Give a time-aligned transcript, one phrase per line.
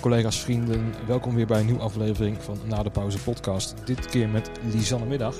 [0.00, 0.94] collega's, vrienden.
[1.06, 3.74] Welkom weer bij een nieuwe aflevering van Na de Pauze podcast.
[3.84, 5.36] Dit keer met Lisanne Middag.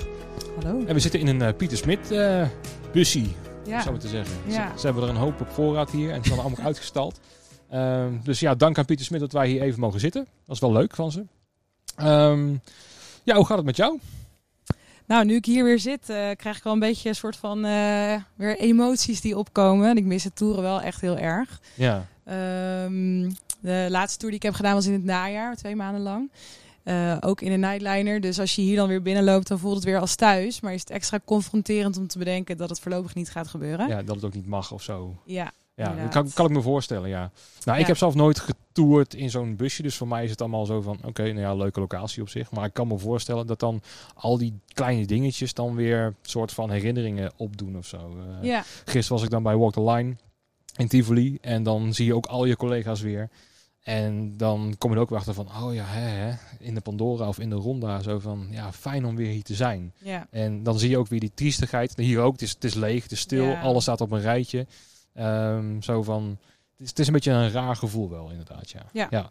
[0.63, 0.85] Hallo.
[0.85, 2.47] En we zitten in een uh, Pieter Smit uh,
[2.93, 3.35] bussie,
[3.65, 3.81] Ja.
[3.81, 4.35] zou ik te zeggen.
[4.47, 4.71] Ja.
[4.73, 7.19] Ze, ze hebben er een hoop op voorraad hier en ze zijn allemaal uitgestald.
[7.69, 10.27] Ehm, dus ja, dank aan Pieter Smit dat wij hier even mogen zitten.
[10.45, 11.23] Dat is wel leuk van ze.
[11.95, 12.49] Ehm,
[13.23, 13.99] ja, hoe gaat het met jou?
[15.05, 17.65] Nou, nu ik hier weer zit, eh, krijg ik wel een beetje een soort van
[17.65, 19.89] eh, weer emoties die opkomen.
[19.89, 21.59] En ik mis het toeren wel echt heel erg.
[21.73, 23.29] Ja, Ehm,
[23.61, 26.31] de laatste tour die ik heb gedaan was in het najaar, twee maanden lang.
[26.83, 28.21] Eh, ook in een nightliner.
[28.21, 30.61] Dus als je hier dan weer binnenloopt, dan voelt het weer als thuis.
[30.61, 33.87] Maar is het extra confronterend om te bedenken dat het voorlopig niet gaat gebeuren.
[33.87, 35.15] ja, dat het ook niet mag of zo.
[35.25, 37.31] Ja, Ja, dat kan, kan ik me voorstellen, ja.
[37.63, 37.87] Nou, ik Ja.
[37.89, 39.81] heb zelf nooit getoerd in zo'n busje.
[39.81, 42.51] Dus voor mij is het allemaal zo van, oké, nou ja, leuke locatie op zich.
[42.51, 43.81] Maar ik kan me voorstellen dat dan
[44.13, 47.97] al die kleine dingetjes dan weer soort van herinneringen opdoen of zo.
[47.97, 48.63] Eh, ja.
[48.85, 50.15] Gisteren was ik dan bij Walk the Line
[50.77, 51.37] in Tivoli.
[51.41, 53.29] En dan zie je ook al je collega's weer.
[53.81, 56.81] En dan kom je er ook weer achter van, oh ja, hè, hè, in de
[56.81, 57.99] Pandora of in de Ronda.
[58.01, 59.93] Zo van, ja, fijn om weer hier te zijn.
[59.97, 60.27] ja.
[60.29, 61.93] En dan zie je ook weer die triestigheid.
[61.97, 63.61] Hier ook, het is, het is leeg, het is stil, Ja.
[63.61, 64.67] alles staat op een rijtje.
[65.13, 66.37] Ehm, zo van,
[66.71, 68.85] het is, het is een beetje een raar gevoel wel, inderdaad, ja.
[68.93, 69.07] Ja.
[69.09, 69.29] ja.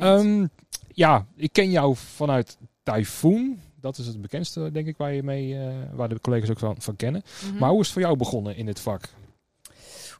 [0.00, 0.46] Ehm,
[0.92, 3.58] ja, ik ken jou vanuit Typhoon.
[3.80, 6.74] Dat is het bekendste, denk ik, waar, je mee, eh, waar de collega's ook van,
[6.78, 7.22] van kennen.
[7.48, 7.58] Mhm.
[7.58, 9.08] Maar hoe is het voor jou begonnen in dit vak?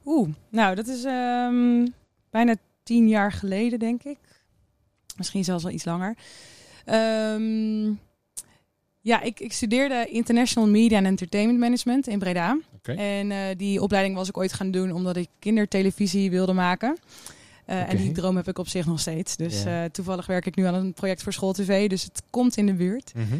[0.05, 1.87] Oeh, nou dat is ehm,
[2.29, 2.55] bijna
[2.89, 4.17] tien jaar geleden, denk ik.
[5.17, 6.17] Misschien zelfs wel iets langer.
[6.85, 7.93] Ehm,
[9.01, 12.59] ja, ik, ik studeerde International Media and Entertainment Management in Breda.
[12.83, 16.97] En eh, die opleiding was ik ooit gaan doen omdat ik kindertelevisie wilde maken.
[17.65, 17.89] Eh.
[17.89, 19.35] En die droom heb ik op zich nog steeds.
[19.35, 21.89] Dus eh, toevallig werk ik nu aan een project voor School TV.
[21.89, 23.13] Dus het komt in de buurt.
[23.15, 23.39] Mhm.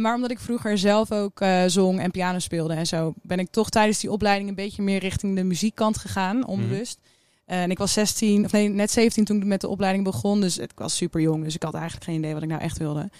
[0.00, 3.70] Maar omdat ik vroeger zelf ook zong en piano speelde en zo, ben ik toch
[3.70, 6.98] tijdens die opleiding een beetje meer richting de muziekkant gegaan, onbewust.
[7.02, 7.10] Eh,
[7.50, 10.40] en ik was 16, of nee, net 17 toen ik met de opleiding begon.
[10.40, 12.78] Dus ik was super jong, dus ik had eigenlijk geen idee wat ik nou echt
[12.78, 13.10] wilde.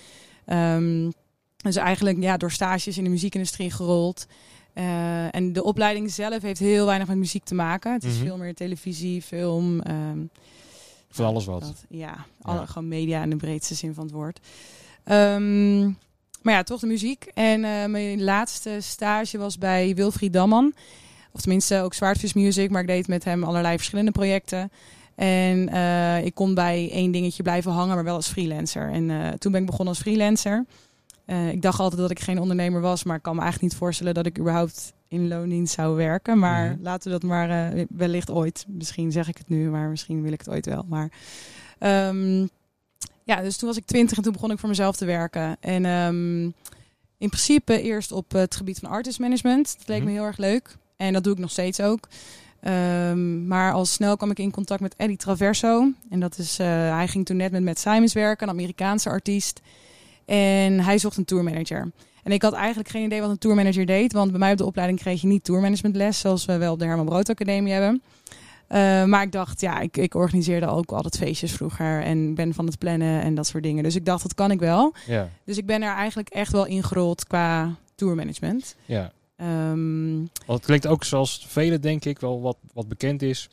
[0.47, 1.11] Ehm,
[1.57, 4.27] dus eigenlijk ja, door stages in de muziekindustrie gerold.
[4.73, 7.93] Eh, en de opleiding zelf heeft heel weinig met muziek te maken.
[7.93, 8.25] Het is Mhm.
[8.25, 9.81] veel meer televisie, film.
[9.81, 10.19] ehm,
[11.11, 11.61] Van alles wat.
[11.61, 12.67] dat, ja, alle, Ja.
[12.67, 14.41] gewoon media in de breedste zin van het woord.
[15.05, 15.81] Ehm,
[16.43, 17.25] maar ja, toch de muziek.
[17.35, 20.75] En eh, mijn laatste stage was bij Wilfried Damman.
[21.33, 24.71] Of tenminste ook Zwaardvis Music, maar ik deed met hem allerlei verschillende projecten.
[25.15, 28.91] En eh, ik kon bij één dingetje blijven hangen, maar wel als freelancer.
[28.91, 30.65] En eh, toen ben ik begonnen als freelancer.
[31.25, 33.81] Eh, ik dacht altijd dat ik geen ondernemer was, maar ik kan me eigenlijk niet
[33.83, 36.39] voorstellen dat ik überhaupt in loondienst zou werken.
[36.39, 36.83] Maar Mhm.
[36.83, 38.65] laten we dat maar wellicht ooit.
[38.69, 40.85] Misschien zeg ik het nu, maar misschien wil ik het ooit wel.
[40.89, 41.09] Maar
[41.79, 42.47] ehm,
[43.25, 45.57] ja, dus toen was ik twintig en toen begon ik voor mezelf te werken.
[45.61, 46.43] En ehm,
[47.19, 49.75] in principe eerst op het gebied van artist management.
[49.79, 50.07] Dat leek Mhm.
[50.07, 50.77] me heel erg leuk.
[51.01, 52.09] En dat doe ik nog steeds ook.
[52.61, 55.91] Ehm, maar al snel kwam ik in contact met Eddie Traverso.
[56.11, 59.61] En dat is, eh, hij ging toen net met Matt Simons werken, een Amerikaanse artiest.
[60.25, 61.91] En hij zocht een tourmanager.
[62.23, 64.13] En ik had eigenlijk geen idee wat een tourmanager deed.
[64.13, 66.19] Want bij mij op de opleiding kreeg je niet tourmanagementles.
[66.21, 68.03] Zoals we wel op de Herman Brood Academie hebben.
[68.67, 72.03] Eh, maar ik dacht, ja, ik, ik organiseerde ook altijd feestjes vroeger.
[72.03, 73.83] En ben van het plannen en dat soort dingen.
[73.83, 74.95] Dus ik dacht, dat kan ik wel.
[75.07, 78.75] Ja, Dus ik ben er eigenlijk echt wel ingerold qua tourmanagement.
[78.85, 79.13] ja.
[80.47, 83.49] Want het klinkt ook zoals velen, denk ik, wel wat, wat bekend is.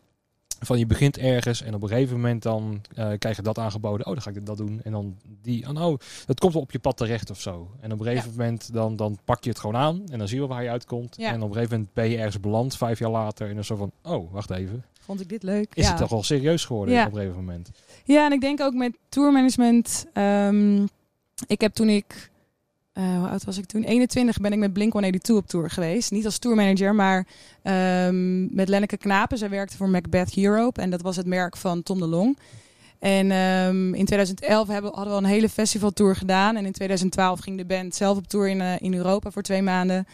[0.59, 4.05] Van je begint ergens en op een gegeven moment dan eh, krijg je dat aangeboden.
[4.05, 4.81] Oh, dan ga ik dat doen.
[4.83, 7.71] En dan die, oh, oh, dat komt wel op je pad terecht of zo.
[7.79, 10.01] En op een gegeven moment dan, dan pak je het gewoon aan.
[10.11, 11.15] En dan zie je waar je uitkomt.
[11.17, 11.27] Ja.
[11.31, 13.49] En op een gegeven moment ben je ergens beland, vijf jaar later.
[13.49, 14.85] En dan zo van, oh, wacht even.
[14.99, 15.71] vond ik dit leuk.
[15.73, 15.89] Is ja.
[15.89, 17.05] het toch wel serieus geworden Ja.
[17.05, 17.69] op een gegeven moment?
[18.03, 20.05] Ja, en ik denk ook met tourmanagement.
[20.13, 20.85] ehm,
[21.47, 22.31] ik heb toen ik,
[22.97, 23.83] eh, hoe oud was ik toen?
[23.83, 26.11] 21 ben ik met Blink-182 op tour geweest.
[26.11, 27.27] Niet als tourmanager, maar
[27.61, 29.37] ehm, met Lenneke Knapen.
[29.37, 32.37] Zij werkte voor Macbeth Europe en dat was het merk van Tom de Long.
[32.99, 36.55] En ehm, in 2011 hebben, hadden we al een hele festivaltour gedaan.
[36.55, 39.61] En in 2012 ging de band zelf op tour in, eh, in Europa voor twee
[39.61, 40.07] maanden.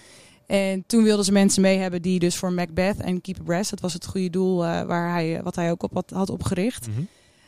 [0.47, 3.79] En toen wilden ze mensen mee hebben die dus voor Macbeth en Keep Abreast, dat
[3.79, 7.01] was het goede doel eh, waar hij, wat hij ook op had, had opgericht Mhm.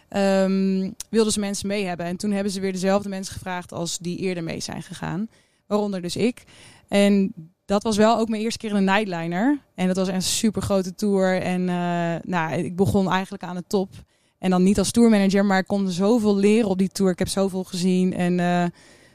[0.09, 2.05] Ehm, wilden ze mensen mee hebben.
[2.05, 5.27] En toen hebben ze weer dezelfde mensen gevraagd als die eerder mee zijn gegaan.
[5.67, 6.43] Waaronder dus ik.
[6.87, 7.33] En
[7.65, 9.59] dat was wel ook mijn eerste keer in een nightliner.
[9.75, 11.41] En dat was een super grote tour.
[11.41, 13.89] En eh, nou, ik begon eigenlijk aan de top.
[14.39, 17.11] En dan niet als tourmanager, maar ik kon zoveel leren op die tour.
[17.11, 18.65] Ik heb zoveel gezien en eh,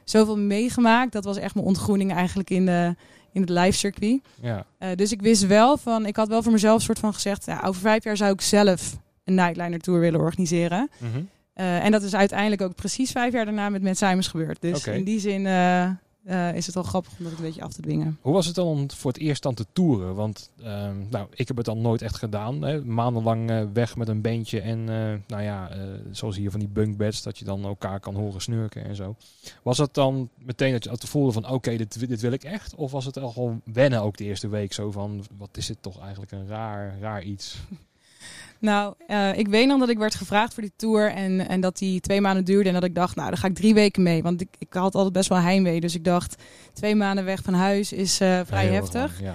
[0.05, 1.13] zoveel meegemaakt.
[1.13, 2.95] Dat was echt mijn ontgroening eigenlijk in, de,
[3.33, 4.21] in het live circuit.
[4.43, 7.47] Ja, Eh, dus ik wist wel van, ik had wel voor mezelf soort van gezegd,
[7.47, 8.97] ja, over vijf jaar zou ik zelf
[9.31, 10.91] een nightliner tour willen organiseren.
[10.99, 11.21] Mhm.
[11.61, 14.61] Eh, en dat is uiteindelijk ook precies vijf jaar daarna met Matt Simons gebeurd.
[14.61, 15.85] Dus in die zin, eh,
[16.25, 18.19] eh, is het wel grappig om dat een beetje af te dwingen.
[18.21, 20.15] Hoe was het dan om voor het eerst dan te toeren?
[20.15, 22.63] Want ehm, nou, ik heb het dan nooit echt gedaan.
[22.63, 22.85] Hè?
[22.85, 24.85] Maandenlang weg met een beentje en
[25.27, 25.71] nou ja,
[26.11, 29.15] zoals hier van die bunkbeds, dat je dan elkaar kan horen snurken en zo.
[29.63, 32.75] Was het dan meteen dat je te voelde van oké, dit, dit wil ik echt?
[32.75, 35.79] Of was het al gewoon wennen ook de eerste week zo van wat is dit
[35.81, 37.59] toch eigenlijk een raar, raar iets?
[38.61, 41.79] Nou, uh, ik weet nog dat ik werd gevraagd voor die tour en, en dat
[41.79, 42.69] die twee maanden duurde.
[42.69, 44.23] En dat ik dacht, nou, dan ga ik drie weken mee.
[44.23, 45.81] Want ik, ik had altijd best wel heimwee.
[45.81, 46.43] Dus ik dacht,
[46.73, 49.21] twee maanden weg van huis is uh, vrij heftig.
[49.21, 49.35] ja.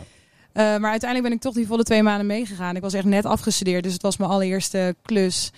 [0.54, 2.76] Uh, maar uiteindelijk ben ik toch die volle twee maanden meegegaan.
[2.76, 5.52] Ik was echt net afgestudeerd, dus het was mijn allereerste klus.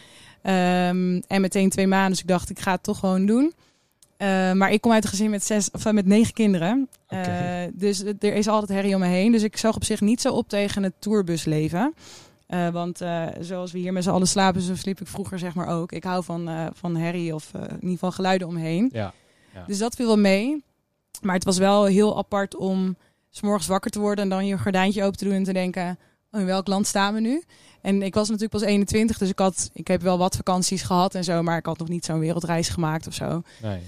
[0.43, 3.53] Um, en meteen twee maanden, dus ik dacht, ik ga het toch gewoon doen.
[4.57, 6.89] maar ik kom uit een gezin met, zes, of met negen kinderen.
[7.07, 7.71] Okay.
[7.73, 9.31] dus er is altijd herrie om me heen.
[9.31, 11.93] Dus ik zag op zich niet zo op tegen het tourbusleven.
[12.47, 15.55] Uh, want uh, zoals we hier met z'n allen slapen, zo sliep ik vroeger zeg
[15.55, 15.91] maar ook.
[15.91, 18.89] Ik hou van, uh, van herrie of in ieder geval geluiden omheen.
[18.93, 19.13] Ja,
[19.53, 20.63] ja, Dus dat viel wel mee.
[21.21, 22.97] Maar het was wel heel apart om
[23.29, 25.99] s morgens wakker te worden en dan je gordijntje open te doen en te denken,
[26.31, 27.43] oh, in welk land staan we nu?
[27.81, 31.15] En ik was natuurlijk pas 21, dus ik, had, ik heb wel wat vakanties gehad
[31.15, 33.41] en zo, maar ik had nog niet zo'n wereldreis gemaakt of zo.
[33.61, 33.81] Nee.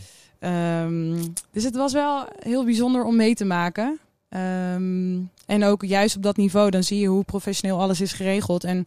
[0.84, 4.00] Um, dus het was wel heel bijzonder om mee te maken.
[4.30, 8.64] Um, en ook juist op dat niveau, dan zie je hoe professioneel alles is geregeld.
[8.64, 8.86] En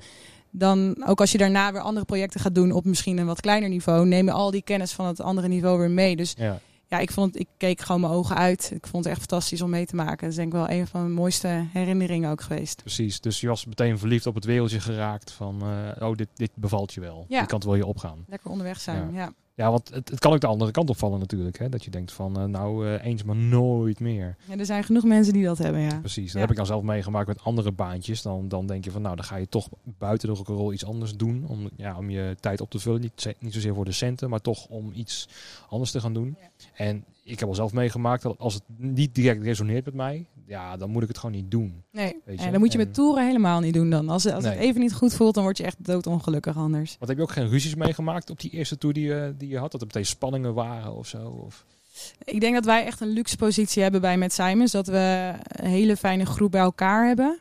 [0.51, 3.69] dan, ook als je daarna weer andere projecten gaat doen op misschien een wat kleiner
[3.69, 6.17] niveau, neem je al die kennis van het andere niveau weer mee.
[6.17, 8.71] Dus ja, ja ik, vond, ik keek gewoon mijn ogen uit.
[8.75, 10.19] Ik vond het echt fantastisch om mee te maken.
[10.19, 12.81] Dat is denk ik wel een van mijn mooiste herinneringen ook geweest.
[12.83, 16.51] Precies, dus je was meteen verliefd op het wereldje geraakt van, uh, oh, dit, dit
[16.55, 17.25] bevalt je wel.
[17.29, 17.41] Ja.
[17.41, 18.25] Je kan het wel je opgaan.
[18.29, 19.21] Lekker onderweg zijn, ja.
[19.21, 21.59] Ja, want het, het, kan ook de andere kant opvallen natuurlijk.
[21.59, 21.69] Hè?
[21.69, 24.37] Dat je denkt van, uh, nou uh, eens maar nooit meer.
[24.49, 25.99] Ja, er zijn genoeg mensen die dat hebben, ja.
[25.99, 28.23] Precies, dat heb ik dan zelf meegemaakt met andere baantjes.
[28.23, 31.17] Dan, dan denk je van, nou, dan ga je toch buiten de rol iets anders
[31.17, 31.45] doen.
[31.49, 33.01] Om, ja, om je tijd op te vullen.
[33.01, 35.29] Niet, niet zozeer voor de centen, maar toch om iets
[35.69, 36.37] anders te gaan doen.
[36.75, 40.77] En ik heb al zelf meegemaakt dat als het niet direct resoneert met mij, ja,
[40.77, 41.83] dan moet ik het gewoon niet doen.
[41.91, 42.45] Nee, weet je?
[42.45, 44.09] En dan moet je met toeren helemaal niet doen dan.
[44.09, 46.97] Als, als het even niet goed voelt, dan word je echt doodongelukkig anders.
[46.99, 49.59] Want heb je ook geen ruzies meegemaakt op die eerste tour die je, die je
[49.59, 49.73] had?
[49.73, 51.43] Dat er meteen spanningen waren of zo?
[51.47, 51.65] Of?
[52.25, 54.73] Ik denk dat wij echt een luxe positie hebben bij Met Simons.
[54.73, 57.39] Dat we een hele fijne groep bij elkaar hebben.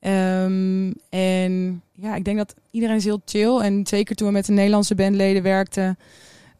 [0.00, 3.58] Um, en ja, ik denk dat iedereen is heel chill.
[3.58, 5.98] En zeker toen we met de Nederlandse bandleden werkten...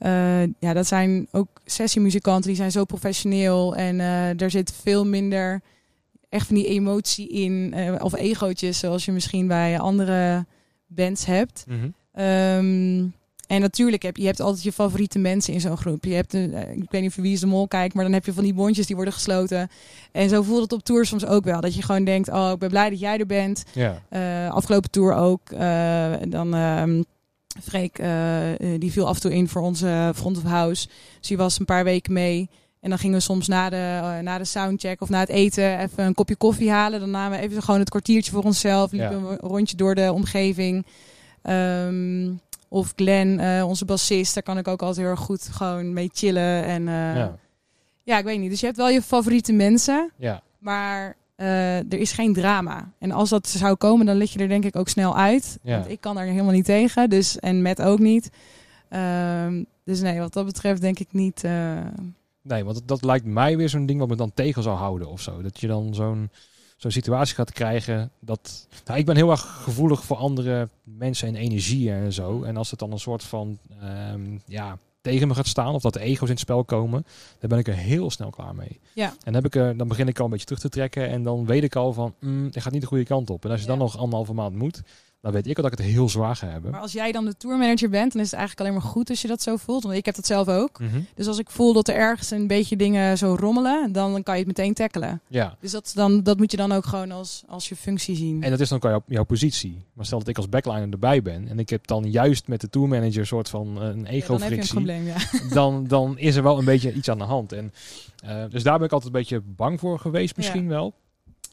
[0.00, 3.76] Uh, ja, dat zijn ook sessiemuzikanten, die zijn zo professioneel.
[3.76, 5.60] En uh, er zit veel minder
[6.28, 7.72] echt van die emotie in.
[7.76, 10.44] Uh, of egootjes, zoals je misschien bij andere
[10.86, 11.64] bands hebt.
[11.68, 12.24] Mm -hmm.
[12.24, 13.14] um,
[13.46, 16.04] en natuurlijk heb je hebt altijd je favoriete mensen in zo'n groep.
[16.04, 18.24] Je hebt, een, ik weet niet voor wie is de mol kijkt, maar dan heb
[18.24, 19.70] je van die bondjes die worden gesloten.
[20.12, 21.60] En zo voelt het op tour soms ook wel.
[21.60, 23.64] Dat je gewoon denkt, oh, ik ben blij dat jij er bent.
[23.72, 24.48] Ja.
[24.48, 25.50] Afgelopen tour ook.
[26.30, 26.54] Dan...
[26.54, 27.00] Uh,
[27.62, 28.08] Freek, uh,
[28.78, 30.88] die viel af en toe in voor onze front of house.
[31.18, 32.48] Dus die was een paar weken mee.
[32.80, 35.78] En dan gingen we soms na de, uh, na de soundcheck of na het eten
[35.78, 37.00] even een kopje koffie halen.
[37.00, 38.92] Dan namen we even gewoon het kwartiertje voor onszelf.
[38.92, 39.28] Liepen ja.
[39.30, 40.86] een rondje door de omgeving.
[41.42, 45.92] Um, of Glenn, uh, onze bassist, daar kan ik ook altijd heel erg goed gewoon
[45.92, 46.64] mee chillen.
[46.64, 47.36] En ja.
[48.02, 48.18] ja.
[48.18, 48.50] ik weet niet.
[48.50, 50.12] Dus je hebt wel je favoriete mensen.
[50.16, 50.42] Ja.
[50.58, 52.92] Maar uh, er is geen drama.
[52.98, 55.58] En als dat zou komen, dan lig je er denk ik ook snel uit.
[55.62, 55.78] Ja.
[55.78, 57.10] Want ik kan er helemaal niet tegen.
[57.10, 58.30] Dus, en met ook niet.
[58.90, 59.46] Uh,
[59.84, 61.44] dus nee, wat dat betreft denk ik niet.
[61.44, 61.78] Uh...
[62.42, 65.20] Nee, want dat, lijkt mij weer zo'n ding wat me dan tegen zou houden of
[65.20, 65.42] zo.
[65.42, 66.30] Dat je dan zo'n
[66.76, 68.10] zo'n situatie gaat krijgen.
[68.20, 72.42] Dat, nou, ik ben heel erg gevoelig voor andere mensen en energieën en zo.
[72.42, 73.58] En als het dan een soort van
[74.12, 74.78] um, ja,
[75.10, 77.06] tegen me gaat staan of dat de ego's in het spel komen,
[77.38, 78.80] dan ben ik er heel snel klaar mee.
[78.92, 79.08] Ja.
[79.08, 81.22] En dan, heb ik er, dan begin ik al een beetje terug te trekken en
[81.22, 83.44] dan weet ik al van, mm, gaat niet de goede kant op.
[83.44, 84.82] En als je dan nog anderhalve maand moet,
[85.26, 86.70] dan weet ik al dat ik het heel zwaar ga hebben.
[86.70, 89.22] Maar als jij dan de tourmanager bent, dan is het eigenlijk alleen maar goed als
[89.22, 89.82] je dat zo voelt.
[89.82, 90.80] Want ik heb dat zelf ook.
[90.80, 91.00] Mhm.
[91.14, 94.44] Dus als ik voel dat er ergens een beetje dingen zo rommelen, dan kan je
[94.44, 95.20] het meteen tackelen.
[95.28, 95.56] Ja.
[95.60, 98.42] Dus dat, dan, dat moet je dan ook gewoon als, als je functie zien.
[98.42, 99.84] En dat is dan jouw, jouw positie.
[99.92, 102.68] Maar stel dat ik als backliner erbij ben en ik heb dan juist met de
[102.68, 104.80] tourmanager een soort van eh, een ego-frictie.
[104.80, 105.16] Ja, dan, ja.
[105.54, 107.52] dan, dan is er wel een beetje iets aan de hand.
[107.52, 107.72] En,
[108.24, 110.94] uh, dus daar ben ik altijd een beetje bang voor geweest misschien wel.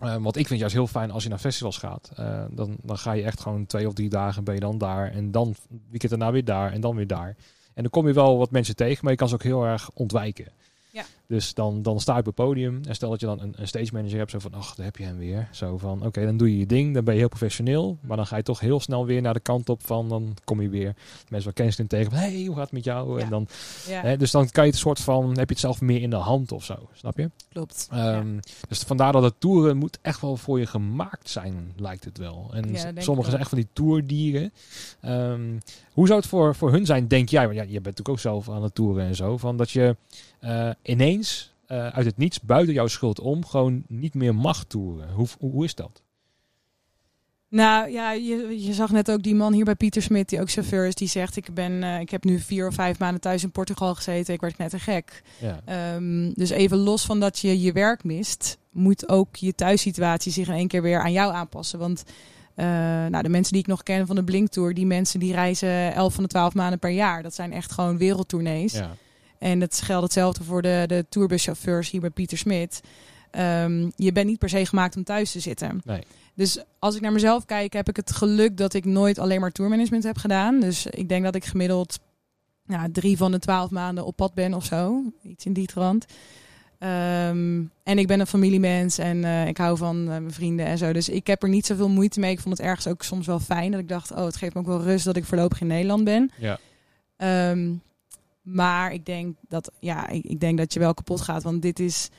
[0.03, 2.11] Uh, want ik vind juist heel fijn als je naar festivals gaat.
[2.19, 5.11] Uh, dan, dan ga je echt gewoon twee of drie dagen ben je dan daar.
[5.11, 5.55] En dan
[5.89, 7.35] weekend daarna weer daar en dan weer daar.
[7.73, 9.89] En dan kom je wel wat mensen tegen, maar je kan ze ook heel erg
[9.93, 10.47] ontwijken.
[10.91, 11.03] Ja.
[11.33, 13.67] Dus dan, dan sta je op het podium en stel dat je dan een, een
[13.67, 15.47] stage manager hebt, zo van, ach, daar heb je hem weer.
[15.51, 18.25] Zo van, oké, dan doe je je ding, dan ben je heel professioneel, maar dan
[18.25, 20.95] ga je toch heel snel weer naar de kant op van, dan kom je weer
[21.29, 23.21] mensen wel kennis tegen, hey, hoe gaat het met jou?
[23.21, 23.47] En dan,
[23.87, 24.01] ja.
[24.01, 26.15] hè, dus dan kan je het soort van, heb je het zelf meer in de
[26.15, 27.31] hand of zo, snap je?
[27.49, 27.87] Klopt.
[27.93, 32.17] Um, dus vandaar dat het toeren moet echt wel voor je gemaakt zijn, lijkt het
[32.17, 32.49] wel.
[32.53, 34.53] En sommigen zijn echt van die toerdieren.
[35.05, 35.59] Um,
[35.91, 37.45] hoe zou het voor, voor hun zijn, denk jij?
[37.45, 39.95] Want ja, je bent natuurlijk ook zelf aan het toeren en zo, van dat je
[40.43, 41.22] uh, ineens
[41.65, 45.11] eh, uit het niets, buiten jouw schuld om, gewoon niet meer mag toeren.
[45.11, 46.01] Hoe, hoe, hoe is dat?
[47.53, 50.51] Nou ja, je, je zag net ook die man hier bij Pieter Smit, die ook
[50.51, 53.43] chauffeur is, die zegt: Ik, ben, eh, ik heb nu vier of vijf maanden thuis
[53.43, 54.33] in Portugal gezeten.
[54.33, 55.23] Ik werd net een gek.
[55.39, 55.59] Ja.
[55.65, 60.47] Ehm, dus even los van dat je je werk mist, moet ook je thuissituatie zich
[60.47, 61.79] in één keer weer aan jou aanpassen.
[61.79, 62.03] Want
[62.55, 62.65] eh,
[63.05, 66.13] nou, de mensen die ik nog ken van de Blinktour, die mensen die reizen 11
[66.13, 67.23] van de 12 maanden per jaar.
[67.23, 68.73] Dat zijn echt gewoon wereldtournees.
[68.73, 68.95] Ja.
[69.43, 72.81] En het geldt hetzelfde voor de, de tourbuschauffeurs hier bij Pieter Smit.
[73.31, 75.81] Ehm, je bent niet per se gemaakt om thuis te zitten.
[75.83, 76.03] Nee.
[76.33, 79.51] Dus als ik naar mezelf kijk, heb ik het geluk dat ik nooit alleen maar
[79.51, 80.59] tourmanagement heb gedaan.
[80.59, 81.99] Dus ik denk dat ik gemiddeld
[82.67, 85.03] ja, drie van de twaalf maanden op pad ben of zo.
[85.23, 86.05] Iets in die trant.
[86.79, 90.77] Ehm, en ik ben een familiemens en eh, ik hou van eh, mijn vrienden en
[90.77, 90.93] zo.
[90.93, 92.31] Dus ik heb er niet zoveel moeite mee.
[92.31, 94.59] Ik vond het ergens ook soms wel fijn dat ik dacht, oh, het geeft me
[94.59, 96.31] ook wel rust dat ik voorlopig in Nederland ben.
[96.37, 96.59] Ja.
[97.15, 97.69] Ehm,
[98.43, 101.43] maar ik denk dat, ja, ik, ik denk dat je wel kapot gaat.
[101.43, 102.09] Want dit is,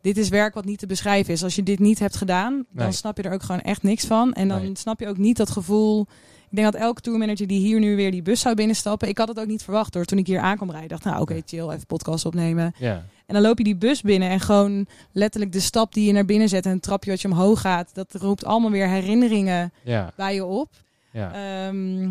[0.00, 1.42] dit is werk wat niet te beschrijven is.
[1.42, 4.32] Als je dit niet hebt gedaan, dan snap je er ook gewoon echt niks van.
[4.32, 4.76] En dan Nee.
[4.76, 6.06] snap je ook niet dat gevoel.
[6.50, 9.08] Ik denk dat elke tourmanager die hier nu weer die bus zou binnenstappen.
[9.08, 10.04] Ik had het ook niet verwacht hoor.
[10.04, 12.74] Toen ik hier aankwam rijden, dacht nou oké, chill, even podcast opnemen.
[12.78, 13.04] Ja.
[13.26, 16.24] En dan loop je die bus binnen en gewoon letterlijk de stap die je naar
[16.24, 20.12] binnen zet en het trapje wat je omhoog gaat, dat roept allemaal weer herinneringen Ja.
[20.16, 20.68] bij je op.
[21.10, 21.32] Ja.
[21.66, 22.10] Ehm,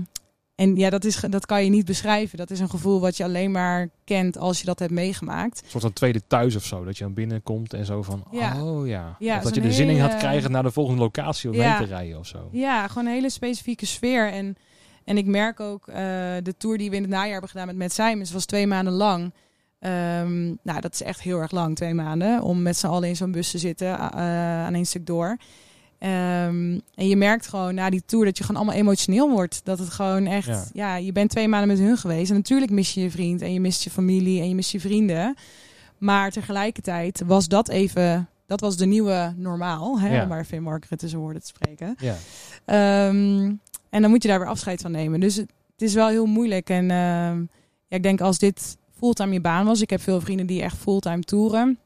[0.61, 2.37] en ja, dat, is, dat kan je niet beschrijven.
[2.37, 5.61] Dat is een gevoel wat je alleen maar kent als je dat hebt meegemaakt.
[5.63, 6.83] Een soort van tweede thuis of zo.
[6.83, 8.63] Dat je dan binnenkomt en zo van, Ja.
[8.63, 9.15] oh ja.
[9.19, 11.77] Ja, of dat je de zin in krijgen naar de volgende locatie om Ja.
[11.77, 12.49] heen te rijden of zo.
[12.51, 14.31] Ja, gewoon een hele specifieke sfeer.
[14.31, 14.55] En,
[15.05, 15.95] en ik merk ook, eh,
[16.43, 18.93] de tour die we in het najaar hebben gedaan met Matt Simons was twee maanden
[18.93, 19.33] lang.
[19.79, 23.15] Ehm, nou, dat is echt heel erg lang, twee maanden, om met z'n allen in
[23.15, 25.37] zo'n bus te zitten, eh, aan één stuk door.
[26.01, 29.61] Ehm, en je merkt gewoon na die tour dat je gewoon allemaal emotioneel wordt.
[29.63, 30.65] Dat het gewoon echt, Ja.
[30.73, 30.95] ja.
[30.95, 32.29] je bent twee maanden met hun geweest.
[32.29, 34.79] En natuurlijk mis je je vriend en je mist je familie en je mist je
[34.79, 35.35] vrienden.
[35.97, 39.99] Maar tegelijkertijd was dat even, dat was de nieuwe normaal.
[39.99, 40.21] Hè, Ja.
[40.21, 40.57] Om maar even
[40.89, 41.95] in zijn woorden te spreken.
[41.99, 42.15] Ja.
[42.65, 43.51] Ehm,
[43.89, 45.19] en dan moet je daar weer afscheid van nemen.
[45.19, 46.69] Dus het, het is wel heel moeilijk.
[46.69, 47.39] En ehm,
[47.87, 49.81] ja, ik denk als dit fulltime je baan was.
[49.81, 51.77] Ik heb veel vrienden die echt fulltime toeren.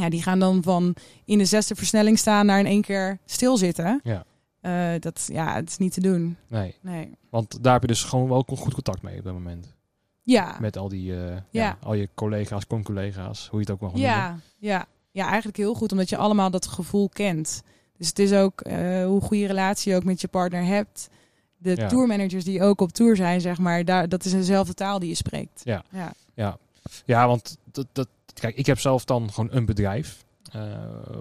[0.00, 4.00] Ja, die gaan dan van in de zesde versnelling staan naar in één keer stilzitten.
[4.02, 4.24] Ja.
[4.60, 6.36] Eh, dat, ja, het is niet te doen.
[6.48, 6.74] Nee.
[6.80, 7.10] Nee.
[7.30, 9.74] Want daar heb je dus gewoon wel goed contact mee op dat moment.
[10.22, 11.42] Ja, Met al die, eh, ja.
[11.50, 11.78] Ja.
[11.82, 14.10] al je collega's, con-collega's, hoe je het ook mag noemen.
[14.10, 14.86] ja, ja.
[15.10, 15.92] ja, eigenlijk heel goed.
[15.92, 17.62] Omdat je allemaal dat gevoel kent.
[17.96, 21.08] Dus het is ook eh, hoe goede relatie je ook met je partner hebt.
[21.56, 21.88] De Ja.
[21.88, 25.14] tourmanagers die ook op tour zijn, zeg maar, daar, dat is dezelfde taal die je
[25.14, 25.60] spreekt.
[25.64, 25.84] Ja.
[25.90, 26.12] ja.
[26.34, 26.58] Ja,
[27.04, 30.62] ja want dat, dat, kijk, ik heb zelf dan gewoon een bedrijf eh,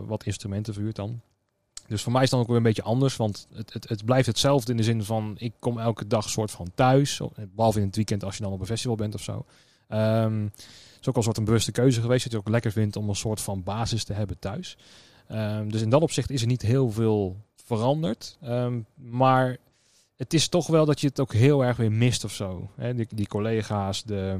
[0.06, 1.22] wat instrumenten verhuurt dan.
[1.88, 4.06] Dus voor mij is het dan ook weer een beetje anders, want het, het, het
[4.06, 7.22] blijft hetzelfde in de zin van ik kom elke dag soort van thuis,
[7.56, 9.46] behalve in het weekend als je dan op een festival bent of zo.
[9.88, 12.72] Ehm, het is ook al een soort een bewuste keuze geweest dat je ook lekker
[12.72, 14.78] vindt om een soort van basis te hebben thuis.
[15.28, 19.58] Ehm, dus in dat opzicht is er niet heel veel veranderd, Ehm, maar
[20.16, 22.70] het is toch wel dat je het ook heel erg weer mist of zo.
[22.96, 24.39] Die, die collega's, de,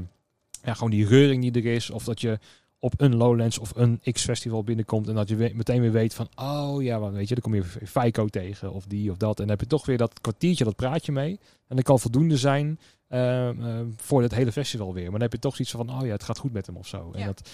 [0.62, 1.90] ja, gewoon die reuring die er is.
[1.90, 2.38] Of dat je
[2.82, 6.28] op een Lowlands of een X-festival binnenkomt en dat je we- meteen weer weet van,
[6.34, 9.30] oh ja, wat weet je, dan kom je Feiko tegen of die of dat.
[9.36, 11.38] En dan heb je toch weer dat kwartiertje, dat praatje mee.
[11.68, 15.02] En dat kan voldoende zijn eh, eh, voor het hele festival weer.
[15.02, 16.86] Maar dan heb je toch zoiets van, oh ja, het gaat goed met hem of
[16.86, 17.10] zo.
[17.14, 17.50] En dat,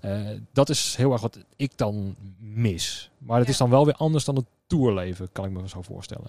[0.00, 0.20] eh,
[0.52, 3.10] dat is heel erg wat ik dan mis.
[3.18, 3.52] Maar het Ja.
[3.52, 6.28] is dan wel weer anders dan het tourleven, kan ik me zo voorstellen.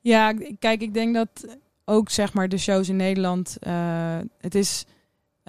[0.00, 4.84] Ja, kijk, ik denk dat ook zeg maar de shows in Nederland, eh, het is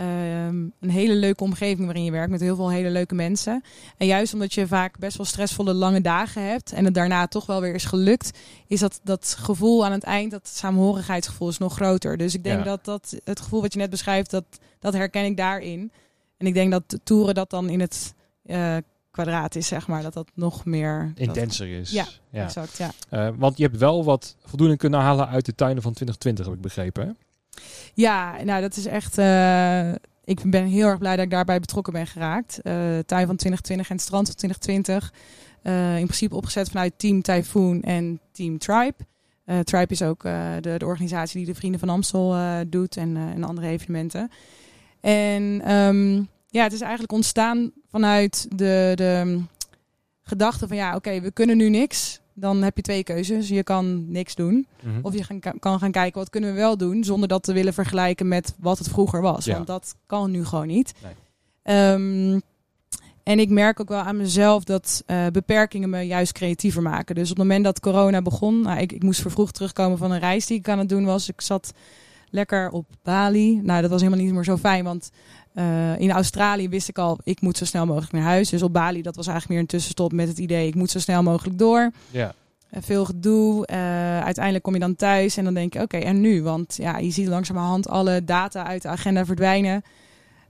[0.05, 3.63] ehm, een hele leuke omgeving waarin je werkt met heel veel hele leuke mensen.
[3.97, 7.45] En juist omdat je vaak best wel stressvolle lange dagen hebt en het daarna toch
[7.45, 11.73] wel weer is gelukt, is dat, dat gevoel aan het eind, dat samenhorigheidsgevoel is nog
[11.73, 12.17] groter.
[12.17, 12.63] Dus ik denk Ja.
[12.63, 14.45] dat, dat het gevoel wat je net beschrijft, dat,
[14.79, 15.91] dat herken ik daarin.
[16.37, 18.13] En ik denk dat de toeren dat dan in het
[18.45, 18.77] eh,
[19.11, 21.11] kwadraat is, zeg maar, dat dat nog meer...
[21.15, 21.91] dat- Intenser is.
[21.91, 22.91] Ja, Exact, ja.
[23.09, 26.55] Eh, want je hebt wel wat voldoening kunnen halen uit de tuinen van 2020, heb
[26.55, 27.07] ik begrepen.
[27.07, 27.11] Hè?
[27.93, 29.17] Ja, nou dat is echt.
[29.17, 29.91] eh,
[30.23, 32.59] ik ben heel erg blij dat ik daarbij betrokken ben geraakt.
[32.61, 32.73] Eh
[33.05, 35.13] tuin van 2020 en strand van 2020.
[35.61, 38.95] Eh, in principe opgezet vanuit Team Typhoon en Team Tribe.
[39.63, 42.35] Tribe is ook de, de organisatie die de Vrienden van Amstel
[42.67, 44.31] doet en, en andere evenementen.
[45.01, 46.15] En ehm,
[46.47, 49.41] ja, het is eigenlijk ontstaan vanuit de, de
[50.21, 52.20] gedachte van ja, oké, we kunnen nu niks.
[52.33, 53.47] Dan heb je twee keuzes.
[53.47, 54.67] Je kan niks doen.
[54.83, 54.99] Mhm.
[55.01, 57.73] Of je gaan, kan gaan kijken wat kunnen we wel doen zonder dat te willen
[57.73, 59.45] vergelijken met wat het vroeger was.
[59.45, 59.53] Ja.
[59.53, 60.93] Want dat kan nu gewoon niet.
[61.03, 61.13] Nee.
[61.63, 62.39] Ehm,
[63.23, 67.15] en ik merk ook wel aan mezelf dat eh, beperkingen me juist creatiever maken.
[67.15, 70.19] Dus op het moment dat corona begon, nou, ik, ik moest vervroegd terugkomen van een
[70.19, 71.29] reis die ik aan het doen was.
[71.29, 71.73] Ik zat
[72.29, 73.59] lekker op Bali.
[73.63, 75.11] Nou, dat was helemaal niet meer zo fijn, want
[75.55, 78.49] uh, in Australië wist ik al, ik moet zo snel mogelijk naar huis.
[78.49, 80.99] Dus op Bali, dat was eigenlijk meer een tussenstop met het idee, ik moet zo
[80.99, 81.91] snel mogelijk door.
[82.11, 82.33] Ja.
[82.73, 83.67] Uh, veel gedoe.
[83.71, 83.75] Uh,
[84.19, 86.43] uiteindelijk kom je dan thuis en dan denk je, oké, en nu?
[86.43, 89.83] Want ja, je ziet langzamerhand alle data uit de agenda verdwijnen.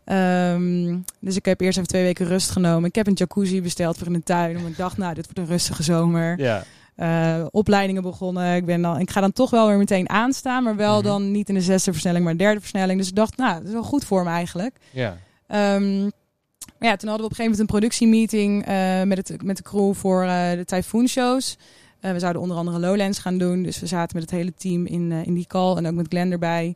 [0.05, 2.89] Um, dus ik heb eerst even twee weken rust genomen.
[2.89, 4.55] Ik heb een jacuzzi besteld voor in de tuin.
[4.55, 6.39] Omdat ik dacht, nou, dit wordt een rustige zomer.
[6.39, 6.63] Ja.
[6.98, 8.55] Uh, opleidingen begonnen.
[8.55, 10.63] Ik, ben dan, ik ga dan toch wel weer meteen aanstaan.
[10.63, 11.07] Maar wel mm -hmm.
[11.07, 13.00] dan niet in de zesde versnelling, maar de derde versnelling.
[13.00, 14.77] Dus ik dacht, nou, dat is wel goed voor me eigenlijk.
[14.91, 15.17] Ja.
[15.75, 16.12] Um,
[16.79, 19.57] maar ja, toen hadden we op een gegeven moment een productiemeeting uh, met, het, met
[19.57, 21.57] de crew voor uh, de Typhoon shows.
[22.00, 23.63] we zouden onder andere Lowlands gaan doen.
[23.63, 25.75] Dus we zaten met het hele team in, in die call.
[25.75, 26.75] En ook met Glenn erbij.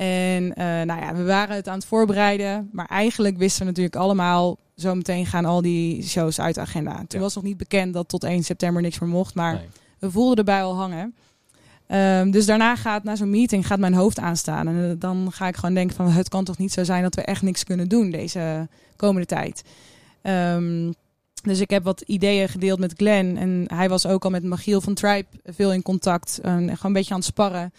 [0.00, 2.68] En uh, nou ja, we waren het aan het voorbereiden.
[2.72, 4.58] Maar eigenlijk wisten we natuurlijk allemaal...
[4.74, 6.94] zometeen gaan al die shows uit de agenda.
[6.96, 7.18] Toen ja.
[7.18, 9.34] was nog niet bekend dat tot 1 september niks meer mocht.
[9.34, 9.68] Maar Nee.
[9.98, 11.14] we voelden erbij al hangen.
[11.88, 14.68] Um, dus daarna gaat, na zo'n meeting, gaat mijn hoofd aanstaan.
[14.68, 16.08] En uh, dan ga ik gewoon denken van...
[16.08, 19.62] het kan toch niet zo zijn dat we echt niks kunnen doen deze komende tijd.
[20.22, 20.94] Um,
[21.42, 23.36] dus ik heb wat ideeën gedeeld met Glenn.
[23.36, 26.38] En hij was ook al met Magiel van Tribe veel in contact.
[26.42, 27.72] En gewoon een beetje aan het sparren.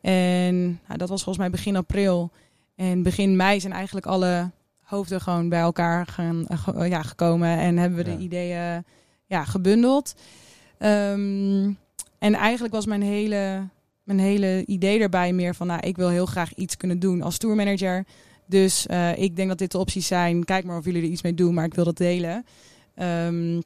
[0.00, 2.30] En nou, dat was volgens mij begin april.
[2.76, 7.58] En begin mei zijn eigenlijk alle hoofden gewoon bij elkaar gaan, uh, ja, gekomen.
[7.58, 8.18] En hebben we de Ja.
[8.18, 8.84] ideeën
[9.26, 10.14] ja, gebundeld.
[10.78, 11.78] Um,
[12.18, 13.68] en eigenlijk was mijn hele,
[14.02, 15.66] mijn hele idee daarbij meer van...
[15.66, 18.04] Nou, ik wil heel graag iets kunnen doen als tourmanager.
[18.46, 20.44] Dus uh, ik denk dat dit de opties zijn.
[20.44, 22.44] Kijk maar of jullie er iets mee doen, maar ik wil dat delen.
[22.96, 23.62] Um,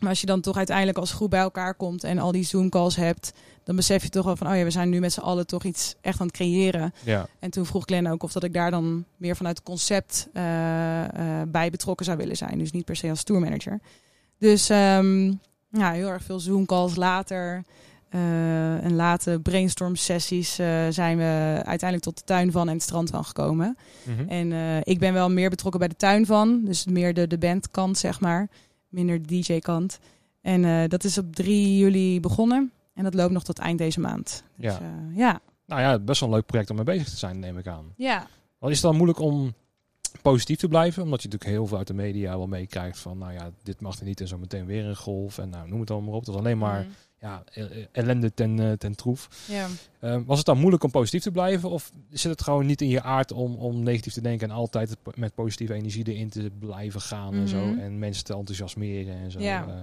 [0.00, 2.96] maar als je dan toch uiteindelijk als groep bij elkaar komt en al die Zoom-calls
[2.96, 3.32] hebt,
[3.64, 5.64] dan besef je toch wel van, oh ja, we zijn nu met z'n allen toch
[5.64, 6.94] iets echt aan het creëren.
[7.04, 7.26] Ja.
[7.38, 10.42] En toen vroeg Glenn ook of dat ik daar dan meer vanuit het concept uh,
[10.42, 11.08] uh,
[11.48, 12.58] bij betrokken zou willen zijn.
[12.58, 13.80] Dus niet per se als tourmanager.
[14.38, 15.40] Dus um,
[15.70, 17.64] ja, heel erg veel Zoom-calls later.
[18.14, 20.54] Uh, en late brainstorm sessies
[20.88, 23.76] zijn we uiteindelijk tot de tuin van en het strand van gekomen.
[24.02, 24.28] Mm -hmm.
[24.28, 27.98] En ik ben wel meer betrokken bij de tuin van, dus meer de, de bandkant,
[27.98, 28.48] zeg maar
[28.88, 29.98] minder de DJ-kant.
[30.40, 32.72] En uh, dat is op 3 juli begonnen.
[32.94, 34.42] En dat loopt nog tot eind deze maand.
[34.56, 34.80] Dus, Ja.
[34.80, 35.40] Uh, ja.
[35.66, 37.92] Nou ja, best wel een leuk project om mee bezig te zijn, neem ik aan.
[37.96, 38.26] Ja.
[38.58, 39.54] Wel is het dan moeilijk om
[40.22, 41.02] positief te blijven?
[41.02, 43.98] Omdat je natuurlijk heel veel uit de media wel meekrijgt van, nou ja, dit mag
[43.98, 45.38] er niet en zo meteen weer een golf.
[45.38, 46.24] En nou, noem het allemaal maar op.
[46.24, 46.90] Dat is alleen maar Mm.
[47.20, 47.44] ja,
[47.92, 49.28] ellende ten, uh, ten troef.
[49.48, 49.66] ja.
[50.00, 51.70] Uh, was het dan moeilijk om positief te blijven?
[51.70, 54.96] Of zit het gewoon niet in je aard om, om negatief te denken en altijd
[55.14, 57.64] met positieve energie erin te blijven gaan en zo?
[57.66, 57.78] Mhm.
[57.78, 59.40] En mensen te enthousiasmeren en zo?
[59.40, 59.66] Ja.
[59.66, 59.74] Uh,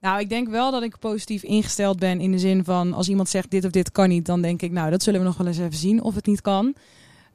[0.00, 3.28] Nou, ik denk wel dat ik positief ingesteld ben in de zin van als iemand
[3.28, 5.46] zegt dit of dit kan niet, dan denk ik, nou, dat zullen we nog wel
[5.46, 6.74] eens even zien of het niet kan.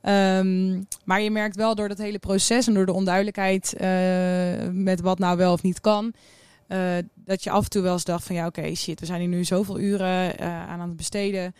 [0.03, 5.01] Um, maar je merkt wel door dat hele proces en door de onduidelijkheid uh, met
[5.01, 6.13] wat nou wel of niet kan,
[6.67, 6.79] uh,
[7.15, 9.29] dat je af en toe wel eens dacht van ja, oké, shit, we zijn hier
[9.29, 11.55] nu zoveel uren aan aan het besteden.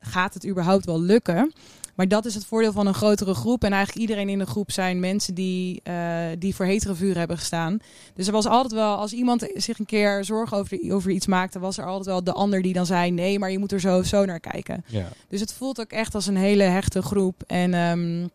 [0.00, 1.52] Gaat het überhaupt wel lukken?
[2.00, 3.64] Maar dat is het voordeel van een grotere groep.
[3.64, 7.38] En eigenlijk iedereen in de groep zijn mensen die, uh, die voor hetere vuur hebben
[7.38, 7.78] gestaan.
[8.14, 11.58] Dus er was altijd wel, als iemand zich een keer zorgen over, over iets maakte,
[11.58, 13.98] was er altijd wel de ander die dan zei: nee, maar je moet er zo
[13.98, 14.84] of zo naar kijken.
[14.86, 15.08] ja.
[15.28, 17.42] Dus het voelt ook echt als een hele hechte groep.
[17.46, 18.30] En um,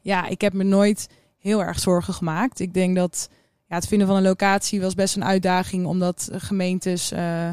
[0.00, 2.60] ja, ik heb me nooit heel erg zorgen gemaakt.
[2.60, 3.28] Ik denk dat
[3.66, 7.50] ja, het vinden van een locatie was best een uitdaging, omdat gemeentes uh,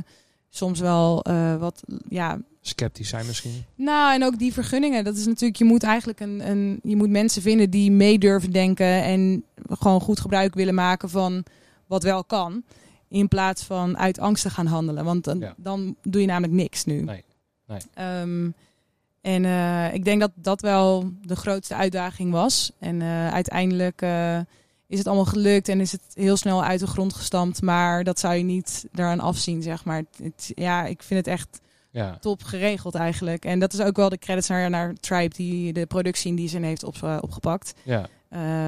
[0.49, 3.63] soms wel uh, wat ja, Sceptisch zijn misschien.
[3.75, 5.03] nou, en ook die vergunningen.
[5.03, 8.51] Dat is natuurlijk, je moet eigenlijk een, een je moet mensen vinden die mee durven
[8.51, 11.43] denken en gewoon goed gebruik willen maken van
[11.87, 12.63] wat wel kan.
[13.07, 15.03] In plaats van uit angst te gaan handelen.
[15.05, 15.53] Want dan, Ja.
[15.57, 17.01] dan doe je namelijk niks nu.
[17.01, 17.23] Nee,
[17.67, 17.79] nee.
[17.93, 18.49] Ehm,
[19.21, 22.71] en eh, ik denk dat dat wel de grootste uitdaging was.
[22.79, 24.39] En eh, uiteindelijk eh,
[24.87, 27.61] is het allemaal gelukt en is het heel snel uit de grond gestampt.
[27.61, 30.03] Maar dat zou je niet daaraan afzien, zeg maar.
[30.23, 31.60] Het, ja, ik vind het echt
[31.91, 32.17] Ja.
[32.19, 33.45] top geregeld eigenlijk.
[33.45, 36.49] En dat is ook wel de credits naar, naar Tribe, die de productie in die
[36.49, 37.73] zin heeft op, uh, opgepakt.
[37.83, 38.07] Ja.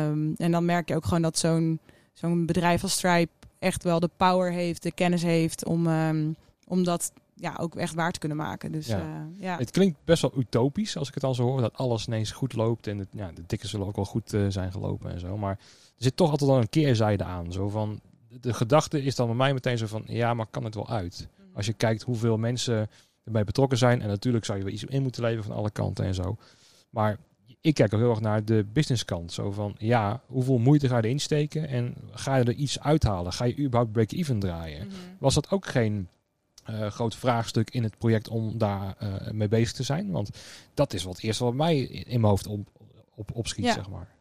[0.07, 1.79] Um, en dan merk je ook gewoon dat zo'n
[2.13, 6.35] zo'n bedrijf als Stripe echt wel de power heeft, de kennis heeft om, um,
[6.67, 8.71] om dat ja, ook echt waar te kunnen maken.
[8.71, 8.97] Dus Ja.
[8.99, 9.57] uh, ja.
[9.57, 11.61] Het klinkt best wel utopisch als ik het dan zo hoor.
[11.61, 12.87] Dat alles ineens goed loopt.
[12.87, 15.37] En het, ja, de dikke zullen ook wel goed uh, zijn gelopen en zo.
[15.37, 15.51] Maar
[15.97, 17.51] er zit toch altijd wel een keerzijde aan.
[17.51, 17.99] Zo van,
[18.41, 20.03] de gedachte is dan bij mij meteen zo van...
[20.05, 21.27] Ja, maar kan het wel uit?
[21.53, 22.89] Als je kijkt hoeveel mensen
[23.23, 24.01] erbij betrokken zijn.
[24.01, 26.37] En natuurlijk zou je wel iets in moeten leveren van alle kanten en zo.
[26.89, 27.17] Maar
[27.61, 29.31] ik kijk ook heel erg naar de businesskant.
[29.31, 31.67] Zo van, ja, hoeveel moeite ga je erin steken?
[31.67, 33.33] En ga je er iets uithalen?
[33.33, 34.87] Ga je überhaupt break-even draaien?
[34.87, 34.95] Mhm.
[35.19, 36.07] Was dat ook geen
[36.69, 40.11] uh, groot vraagstuk in het project om daar uh, mee bezig te zijn?
[40.11, 40.29] Want
[40.73, 42.67] dat is wat eerst wat mij in mijn hoofd op,
[43.15, 43.73] op, opschiet, Ja.
[43.73, 44.13] zeg maar.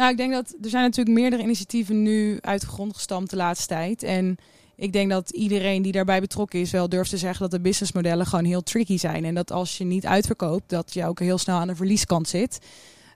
[0.00, 3.36] Nou, ik denk dat er zijn natuurlijk meerdere initiatieven nu uit de grond gestampt de
[3.36, 4.02] laatste tijd.
[4.02, 4.36] En
[4.80, 8.26] ik denk dat iedereen die daarbij betrokken is wel durft te zeggen dat de businessmodellen
[8.26, 9.24] gewoon heel tricky zijn.
[9.24, 12.58] En dat als je niet uitverkoopt, dat je ook heel snel aan de verlieskant zit.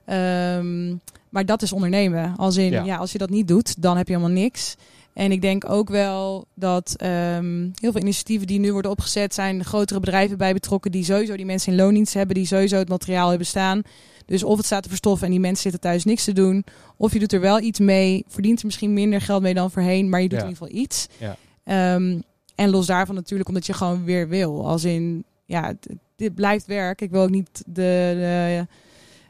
[0.05, 0.95] Ehm,
[1.29, 2.33] maar dat is ondernemen.
[2.37, 2.83] Als in, Ja.
[2.83, 2.97] ja.
[2.97, 4.75] als je dat niet doet, dan heb je helemaal niks.
[5.13, 9.65] En ik denk ook wel dat ehm, heel veel initiatieven die nu worden opgezet, zijn
[9.65, 13.29] grotere bedrijven bij betrokken die sowieso die mensen in loondienst hebben, die sowieso het materiaal
[13.29, 13.81] hebben staan.
[14.25, 16.63] Dus of het staat te verstoffen en die mensen zitten thuis niks te doen,
[16.97, 20.09] of je doet er wel iets mee, verdient er misschien minder geld mee dan voorheen,
[20.09, 20.45] maar je doet Ja.
[20.45, 21.07] in ieder geval iets.
[21.17, 21.37] Ja.
[21.65, 22.19] Ehm,
[22.55, 24.67] en los daarvan natuurlijk omdat je gewoon weer wil.
[24.67, 25.73] Als in, ja,
[26.15, 27.01] dit blijft werk.
[27.01, 27.71] Ik wil ook niet de,
[28.15, 28.67] de,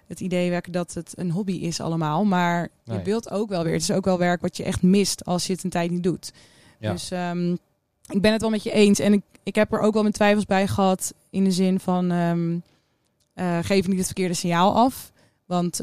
[0.07, 2.25] het idee wekken dat het een hobby is allemaal.
[2.25, 2.97] Maar Nee.
[2.97, 3.73] je wilt ook wel weer.
[3.73, 6.03] Het is ook wel werk wat je echt mist als je het een tijd niet
[6.03, 6.33] doet.
[6.79, 6.91] Ja.
[6.91, 7.51] Dus ehm,
[8.07, 8.99] ik ben het wel met je eens.
[8.99, 11.13] En ik, ik heb er ook wel mijn twijfels bij gehad.
[11.29, 12.57] In de zin van, ehm
[13.33, 15.11] eh, geef niet het verkeerde signaal af.
[15.45, 15.79] Want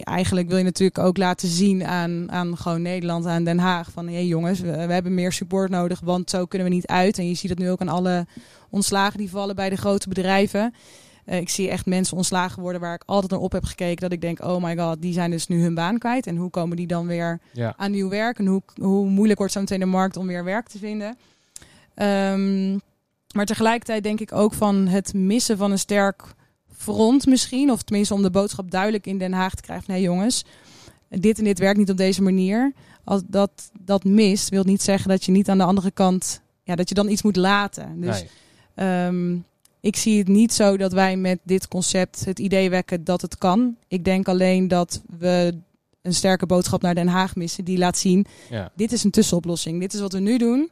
[0.00, 3.90] eigenlijk wil je natuurlijk ook laten zien aan, aan gewoon Nederland, aan Den Haag.
[3.90, 7.18] Van, hé jongens, we, we hebben meer support nodig, want zo kunnen we niet uit.
[7.18, 8.26] En je ziet het nu ook aan alle
[8.70, 10.74] ontslagen die vallen bij de grote bedrijven.
[11.24, 14.00] Eh, ik zie echt mensen ontslagen worden waar ik altijd naar op heb gekeken.
[14.00, 16.26] Dat ik denk, oh my god, die zijn dus nu hun baan kwijt.
[16.26, 17.74] En hoe komen die dan weer Ja.
[17.76, 18.38] aan nieuw werk?
[18.38, 21.16] En hoe, hoe moeilijk wordt zo meteen de markt om weer werk te vinden?
[21.94, 22.72] Ehm,
[23.34, 26.22] maar tegelijkertijd denk ik ook van het missen van een sterk
[26.80, 27.70] front misschien.
[27.70, 29.92] Of tenminste om de boodschap duidelijk in Den Haag te krijgen.
[29.92, 30.44] Nee jongens,
[31.08, 32.72] dit en dit werkt niet op deze manier.
[33.04, 36.40] Als dat, dat mist, wil niet zeggen dat je niet aan de andere kant...
[36.64, 38.00] Ja, dat je dan iets moet laten.
[38.00, 38.28] Dus nee.
[38.74, 39.36] Ehm,
[39.80, 43.38] ik zie het niet zo dat wij met dit concept het idee wekken dat het
[43.38, 43.76] kan.
[43.88, 45.54] Ik denk alleen dat we
[46.02, 48.72] een sterke boodschap naar Den Haag missen die laat zien: Ja.
[48.74, 49.80] dit is een tussenoplossing.
[49.80, 50.70] Dit is wat we nu doen.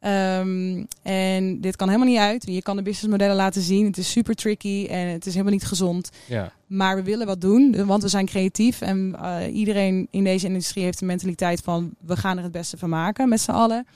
[0.00, 2.46] Ehm, en dit kan helemaal niet uit.
[2.46, 3.86] Je kan de businessmodellen laten zien.
[3.86, 6.10] Het is super tricky en het is helemaal niet gezond.
[6.28, 6.52] Ja.
[6.66, 8.80] Maar we willen wat doen, want we zijn creatief.
[8.80, 11.94] En eh, iedereen in deze industrie heeft de mentaliteit van...
[12.00, 13.86] we gaan er het beste van maken met z'n allen.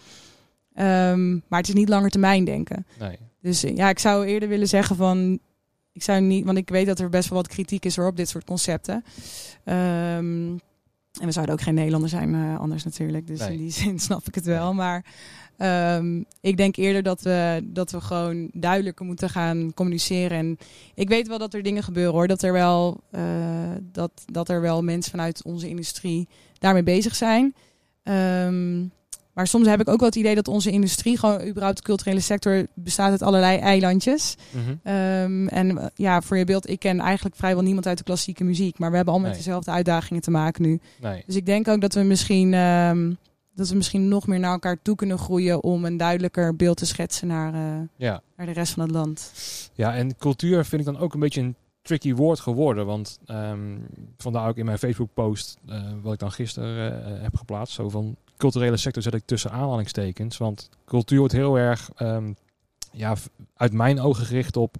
[0.75, 2.87] Ehm, maar het is niet langer termijn denken.
[2.99, 3.19] Nee.
[3.40, 5.38] Dus eh, ja, ik zou eerder willen zeggen van...
[5.93, 8.17] Ik zou niet, want ik weet dat er best wel wat kritiek is hoor, op
[8.17, 9.05] dit soort concepten.
[9.64, 10.57] Ehm,
[11.21, 13.27] en we zouden ook geen Nederlander zijn eh, anders natuurlijk.
[13.27, 13.53] Dus Nee.
[13.53, 14.75] in die zin snap ik het wel.
[14.75, 15.05] Maar
[15.57, 20.38] ehm, ik denk eerder dat we, dat we gewoon duidelijker moeten gaan communiceren.
[20.38, 20.59] En
[20.95, 22.27] ik weet wel dat er dingen gebeuren hoor.
[22.29, 23.23] Dat er wel, eh,
[23.93, 27.55] dat, dat er wel mensen vanuit onze industrie daarmee bezig zijn.
[28.03, 28.81] Ehm,
[29.33, 32.21] maar soms heb ik ook wel het idee dat onze industrie, gewoon überhaupt de culturele
[32.21, 34.35] sector, bestaat uit allerlei eilandjes.
[34.51, 34.75] Mhm.
[34.83, 38.45] Ehm, en eh, ja, voor je beeld, ik ken eigenlijk vrijwel niemand uit de klassieke
[38.45, 38.79] muziek.
[38.79, 39.38] Maar we hebben allemaal Nee.
[39.40, 40.81] met dezelfde uitdagingen te maken nu.
[41.01, 41.23] Nee.
[41.27, 42.51] Dus ik denk ook dat we misschien,
[43.55, 46.87] dat we misschien nog meer naar elkaar toe kunnen groeien om een duidelijker beeld te
[46.87, 48.23] schetsen naar, eh, Ja.
[48.37, 49.33] naar de rest van het land.
[49.75, 52.87] Ja, en cultuur vind ik dan ook een beetje een tricky woord geworden.
[52.87, 53.79] Want ehm,
[54.17, 58.17] vandaar ook in mijn Facebook-post, eh, wat ik dan gisteren eh, heb geplaatst, zo van
[58.37, 60.37] culturele sector zet ik tussen aanhalingstekens.
[60.37, 62.33] Want cultuur wordt heel erg, ehm,
[62.93, 63.14] ja,
[63.57, 64.77] uit mijn ogen gericht op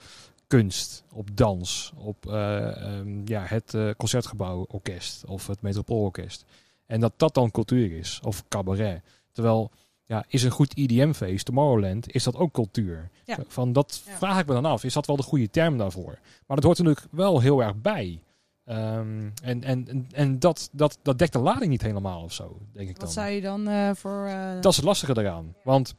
[0.47, 6.45] kunst, op dans, op eh, ehm, ja, het concertgebouworkest of het metropoolorkest.
[6.87, 9.03] En dat dat dan cultuur is, of cabaret.
[9.33, 9.71] Terwijl,
[10.07, 13.11] ja, is een goed IDM-feest, Tomorrowland, is dat ook cultuur?
[13.25, 13.37] Ja.
[13.49, 14.17] Van dat Ja.
[14.17, 14.85] vraag ik me dan af.
[14.85, 16.19] Is dat wel de goede term daarvoor?
[16.47, 18.23] Maar dat hoort er natuurlijk wel heel erg bij.
[18.65, 22.89] Ehm, en en, en, dat, dat, dat dekt de lading niet helemaal of zo, denk
[22.89, 23.05] ik dan.
[23.05, 24.25] Wat zou je dan eh, voor...
[24.27, 25.55] eh, Dat is het lastige eraan.
[25.65, 25.95] Want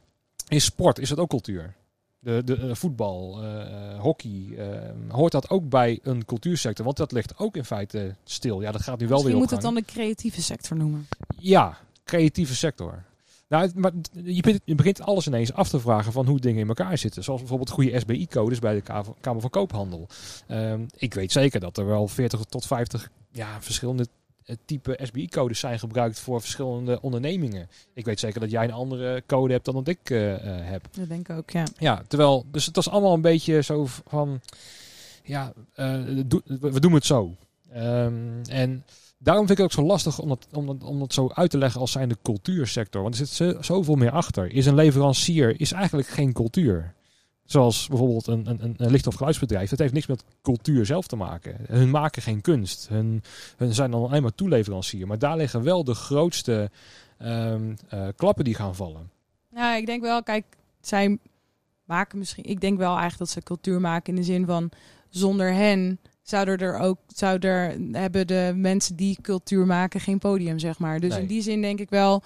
[0.48, 1.74] in sport is het ook cultuur.
[2.26, 6.84] De, de eh, voetbal, eh, hockey, eh, hoort dat ook bij een cultuursector?
[6.84, 8.60] Want dat ligt ook in feite stil.
[8.60, 11.06] Ja, dat gaat nu wel Misschien weer moet op het dan de creatieve sector noemen.
[11.38, 13.02] Ja, creatieve sector.
[13.48, 13.92] Nou, maar
[14.24, 17.24] je begint, je alles ineens af te vragen van hoe dingen in elkaar zitten.
[17.24, 18.82] Zoals bijvoorbeeld goede SBI-codes bij de
[19.20, 20.08] Kamer van Koophandel.
[20.46, 24.06] Ehm, ik weet zeker dat er wel 40 tot 50 ja, verschillende
[24.64, 27.68] type SBI-codes zijn gebruikt voor verschillende ondernemingen.
[27.94, 30.88] Ik weet zeker dat jij een andere code hebt dan dat ik eh, eh, heb.
[30.92, 31.64] Dat denk ik ook, ja.
[31.78, 34.40] Ja, terwijl, dus het was allemaal een beetje zo van,
[35.24, 35.94] ja, eh,
[36.60, 37.34] we doen het zo.
[37.72, 38.84] Ehm, en
[39.18, 41.50] daarom vind ik het ook zo lastig om dat, om, dat, om dat zo uit
[41.50, 43.02] te leggen als zijn de cultuursector.
[43.02, 44.52] Want er zit zo- zoveel meer achter.
[44.52, 46.94] Is een leverancier is eigenlijk geen cultuur.
[47.46, 49.70] Zoals bijvoorbeeld een, een, een- licht- of geluidsbedrijf.
[49.70, 51.56] Dat heeft niks met cultuur zelf te maken.
[51.68, 52.88] Hun maken geen kunst.
[52.88, 53.22] Hun,
[53.56, 55.06] hun zijn dan alleen maar toeleverancier.
[55.06, 56.70] Maar daar liggen wel de grootste
[57.18, 59.10] ehm, eh, klappen die gaan vallen.
[59.50, 60.44] Nou, ik denk wel, kijk,
[60.80, 61.18] zij
[61.84, 62.44] maken misschien.
[62.44, 64.70] Ik denk wel eigenlijk dat ze cultuur maken in de zin van
[65.08, 70.58] zonder hen zouden er ook zouden er, hebben de mensen die cultuur maken geen podium,
[70.58, 71.00] zeg maar.
[71.00, 71.20] Dus Nee.
[71.20, 72.22] in die zin denk ik wel,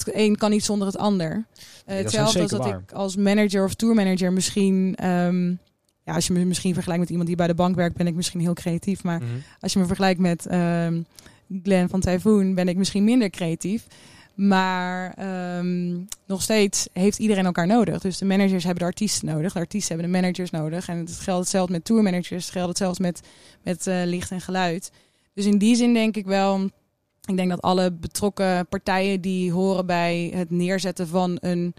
[0.00, 1.44] het een kan niet zonder het ander.
[1.86, 2.78] Eh, hetzelfde als dat waar.
[2.88, 4.94] ik als manager of tourmanager misschien.
[4.96, 5.48] ehm,
[6.04, 8.14] ja, als je me misschien vergelijkt met iemand die bij de bank werkt, ben ik
[8.14, 9.02] misschien heel creatief.
[9.02, 9.30] Maar Mhm.
[9.60, 11.02] als je me vergelijkt met ehm
[11.62, 13.86] Glenn van Typhoon, ben ik misschien minder creatief.
[14.34, 15.92] Maar ehm,
[16.26, 18.00] nog steeds heeft iedereen elkaar nodig.
[18.00, 19.52] Dus de managers hebben de artiesten nodig.
[19.52, 20.88] De artiesten hebben de managers nodig.
[20.88, 22.44] En het geldt hetzelfde met tourmanagers.
[22.44, 23.20] Het geldt hetzelfde met,
[23.62, 24.90] met eh, licht en geluid.
[25.34, 26.70] Dus in die zin denk ik wel...
[27.28, 31.74] Ik denk dat alle betrokken partijen die horen bij het neerzetten van een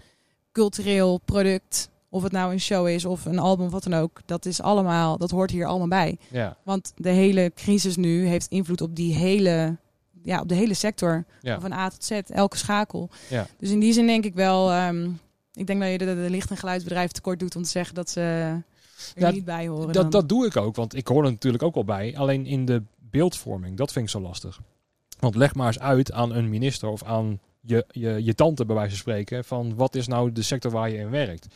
[0.52, 1.92] cultureel product...
[2.08, 4.20] Of het nou een show is of een album wat dan ook.
[4.24, 6.18] Dat is allemaal, dat hoort hier allemaal bij.
[6.30, 9.76] Ja, Want de hele crisis nu heeft invloed op die hele,
[10.22, 11.24] ja, op de hele sector.
[11.40, 11.60] ja.
[11.60, 13.08] Van A tot Z, elke schakel.
[13.30, 13.46] Ja.
[13.58, 15.08] Dus in die zin denk ik wel, ehm,
[15.52, 18.10] ik denk dat je de, de licht- en geluidsbedrijven tekort doet om te zeggen dat
[18.10, 18.62] ze er
[19.14, 19.92] Ja, niet bij horen.
[19.92, 20.02] dan.
[20.02, 22.16] Dat, dat doe ik ook, want ik hoor er natuurlijk ook wel bij.
[22.16, 24.60] Alleen in de beeldvorming, dat vind ik zo lastig.
[25.18, 28.74] Want leg maar eens uit aan een minister of aan je, je, je tante bij
[28.74, 29.44] wijze van spreken...
[29.44, 31.46] van wat is nou de sector waar je in werkt.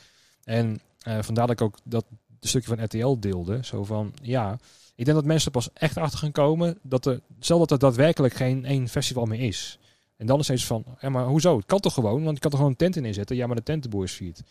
[0.44, 2.04] En eh, vandaar dat ik ook dat
[2.40, 3.58] stukje van RTL deelde.
[3.62, 4.58] Zo van, ja,
[4.94, 6.78] ik denk dat mensen pas echt achter gaan komen...
[6.82, 9.78] dat er, stel dat er daadwerkelijk geen één festival meer is...
[10.18, 11.56] En dan is het van, ja, maar hoezo?
[11.56, 12.24] Het kan toch gewoon?
[12.24, 13.36] Want je kan toch gewoon een tent in inzetten?
[13.36, 14.42] Ja, maar de tentenboer is failliet.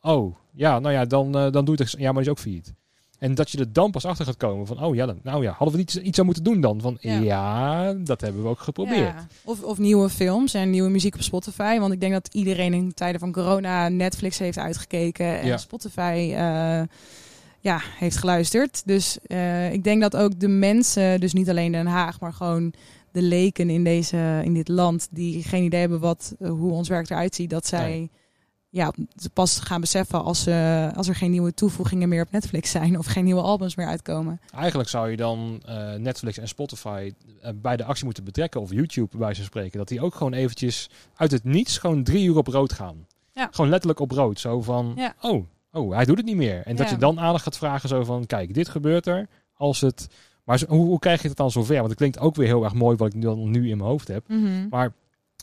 [0.00, 1.92] Oh, ja, nou ja, dan, eh, dan doe je het.
[1.92, 2.72] Ja, maar die is ook failliet.
[3.18, 5.50] En dat je er dan pas achter gaat komen van, oh ja, dan, nou ja,
[5.50, 6.80] hadden we niet iets aan moeten doen dan?
[6.80, 7.18] Van, ja.
[7.18, 7.92] Ja.
[7.92, 8.98] dat hebben we ook geprobeerd.
[8.98, 9.26] Ja.
[9.44, 11.78] Of, of nieuwe films en nieuwe muziek op Spotify.
[11.78, 15.40] Want ik denk dat iedereen in tijden van corona Netflix heeft uitgekeken.
[15.40, 15.56] En Ja.
[15.56, 16.82] Spotify eh,
[17.60, 18.82] ja, heeft geluisterd.
[18.86, 22.72] Dus eh, ik denk dat ook de mensen, dus niet alleen Den Haag, maar gewoon
[23.12, 25.08] de leken in, deze, in dit land...
[25.10, 27.50] die geen idee hebben wat, eh, hoe ons werk eruit ziet...
[27.50, 28.10] dat zij Nee.
[28.70, 28.92] Ja,
[29.32, 32.98] pas gaan beseffen als, eh, als er geen nieuwe toevoegingen meer op Netflix zijn...
[32.98, 34.40] of geen nieuwe albums meer uitkomen.
[34.54, 38.60] Eigenlijk zou je dan eh, Netflix en Spotify eh, bij de actie moeten betrekken.
[38.60, 39.78] Of YouTube bij van spreken.
[39.78, 43.06] Dat die ook gewoon eventjes uit het niets gewoon drie uur op rood gaan.
[43.32, 43.48] Ja.
[43.50, 44.40] Gewoon letterlijk op rood.
[44.40, 45.14] Zo van, Ja.
[45.20, 46.62] oh, oh, hij doet het niet meer.
[46.66, 46.92] En dat Ja.
[46.92, 49.28] je dan aandacht gaat vragen zo van, kijk, dit gebeurt er.
[49.54, 50.06] Als het...
[50.44, 51.76] Maar zo- hoe, hoe krijg je het dan zover?
[51.76, 54.08] Want het klinkt ook weer heel erg mooi wat ik dan nu in mijn hoofd
[54.08, 54.28] heb.
[54.70, 54.92] Maar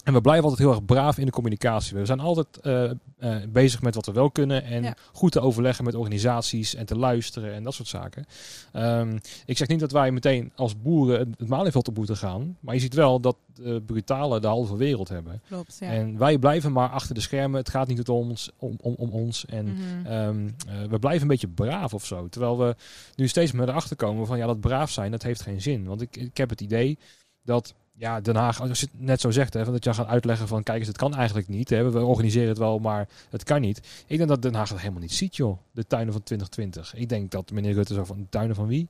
[0.05, 1.97] en we blijven altijd heel erg braaf in de communicatie.
[1.97, 2.83] We zijn altijd eh,
[3.17, 4.63] eh, bezig met wat we wel kunnen.
[4.63, 4.95] En Ja.
[5.13, 8.25] goed te overleggen met organisaties en te luisteren en dat soort zaken.
[8.71, 12.57] Ehm, ik zeg niet dat wij meteen als boeren het- het Malieveld op moeten gaan.
[12.59, 15.41] Maar je ziet wel dat de brutalen de halve wereld hebben.
[15.47, 15.87] Klopt, ja.
[15.89, 17.59] En wij blijven maar achter de schermen.
[17.59, 18.51] Het gaat niet om ons.
[18.57, 19.45] Om, om, om ons.
[19.45, 20.05] En Mhm.
[20.05, 22.29] Ehm, eh, we blijven een beetje braaf of zo.
[22.29, 22.75] Terwijl we
[23.15, 25.85] nu steeds meer erachter komen van ja, dat braaf zijn, dat heeft geen zin.
[25.85, 26.97] Want ik, ik heb het idee
[27.43, 30.07] dat ja, Den Haag, als je het net zo zegt, hè, van dat je gaat
[30.07, 31.69] uitleggen van kijk eens, het kan eigenlijk niet.
[31.69, 33.77] Hè, we organiseren het wel, maar het kan niet.
[34.07, 35.57] Ik denk dat Den Haag dat helemaal niet ziet, joh.
[35.71, 36.95] De tuinen van 2020.
[37.01, 38.87] Ik denk dat meneer Rutte zo van de tuinen van wie?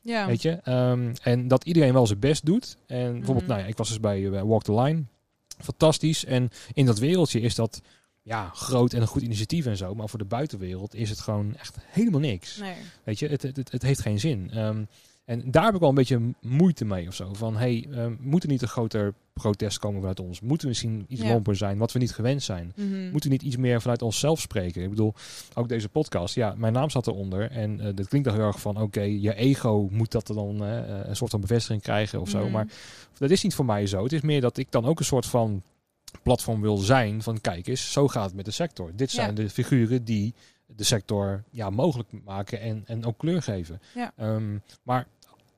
[0.00, 0.26] ja.
[0.26, 0.50] Weet je?
[0.50, 2.76] Ehm, en dat iedereen wel zijn best doet.
[2.86, 3.46] En bijvoorbeeld, Mhm.
[3.46, 5.02] nou ja, ik was dus bij, eh, Walk the Line.
[5.58, 6.24] Fantastisch.
[6.24, 7.80] En in dat wereldje is dat
[8.22, 9.94] ja, groot en een goed initiatief en zo.
[9.94, 12.56] Maar voor de buitenwereld is het gewoon echt helemaal niks.
[12.56, 12.74] Nee.
[13.04, 14.50] Weet je, het, het, het, het heeft geen zin.
[14.50, 14.84] Ehm,
[15.24, 17.32] en daar heb ik wel een beetje moeite mee of zo.
[17.34, 20.40] Van, hey, ehm, moet er niet een groter protest komen vanuit ons?
[20.40, 21.28] Moeten we misschien iets Ja.
[21.28, 22.72] lomper zijn, wat we niet gewend zijn?
[22.76, 23.02] Mhm.
[23.10, 24.82] Moeten we niet iets meer vanuit onszelf spreken?
[24.82, 25.14] Ik bedoel,
[25.54, 27.50] ook deze podcast, ja, mijn naam staat eronder.
[27.50, 30.78] En eh, dat klinkt dan heel erg van, oké, je ego moet dat dan eh,
[30.78, 32.42] eh, een soort van bevestiging krijgen of zo.
[32.42, 32.50] Mhm.
[32.52, 32.66] Maar
[33.18, 34.02] dat is niet voor mij zo.
[34.02, 35.62] Het is meer dat ik dan ook een soort van
[36.22, 38.90] platform wil zijn van, kijk eens, zo gaat het met de sector.
[38.94, 39.22] Dit Ja.
[39.22, 40.34] zijn de figuren die
[40.66, 43.80] de sector ja, mogelijk maken en, en ook kleur geven.
[43.94, 44.12] Ja.
[44.16, 45.06] Ehm, maar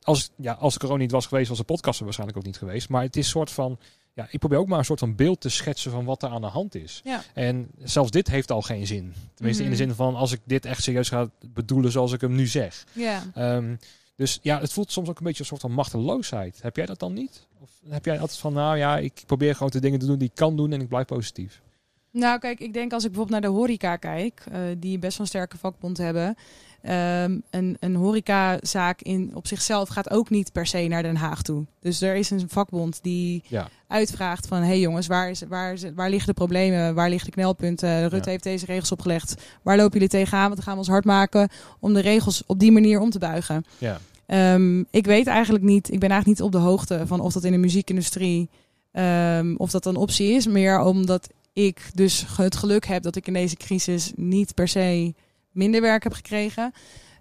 [0.07, 2.89] als, ja, als corona niet was geweest, was de podcast er waarschijnlijk ook niet geweest.
[2.89, 3.79] Maar het is een soort van,
[4.15, 6.41] ja, ik probeer ook maar een soort van beeld te schetsen van wat er aan
[6.41, 7.01] de hand is.
[7.05, 7.23] Ja.
[7.35, 9.15] En zelfs dit heeft al geen zin.
[9.35, 9.85] Tenminste, in de Mhm.
[9.87, 12.85] zin van als ik dit echt serieus ga bedoelen zoals ik hem nu zeg.
[12.93, 13.23] Ja.
[13.35, 13.77] Ehm,
[14.17, 16.59] dus ja, het voelt soms ook een beetje een soort van machteloosheid.
[16.63, 17.47] Heb jij dat dan niet?
[17.61, 20.29] Of heb jij altijd van, nou ja, ik probeer gewoon de dingen te doen die
[20.29, 21.63] ik kan doen en ik blijf positief?
[22.11, 25.27] Nou, kijk, ik denk als ik bijvoorbeeld naar de horeca kijk, eh, die best wel
[25.27, 26.37] een sterke vakbond hebben.
[26.83, 31.43] Ehm, een, een horecazaak in, op zichzelf gaat ook niet per se naar Den Haag
[31.43, 31.65] toe.
[31.81, 33.69] Dus er is een vakbond die Ja.
[33.87, 34.59] uitvraagt van...
[34.59, 36.95] hé hey jongens, waar, is, waar, is, waar liggen de problemen?
[36.95, 38.01] Waar liggen de knelpunten?
[38.01, 38.31] Rutte Ja.
[38.31, 39.35] heeft deze regels opgelegd.
[39.63, 40.43] Waar lopen jullie tegenaan?
[40.43, 41.49] Want dan gaan we ons hard maken
[41.81, 43.65] om de regels op die manier om te buigen.
[43.79, 44.01] Ja.
[44.27, 47.45] Ehm, ik weet eigenlijk niet, ik ben eigenlijk niet op de hoogte van of dat
[47.45, 48.49] in de muziekindustrie,
[48.93, 50.47] ehm, of dat een optie is.
[50.47, 55.15] Meer omdat ik dus het geluk heb dat ik in deze crisis niet per se
[55.57, 56.73] minder werk heb gekregen.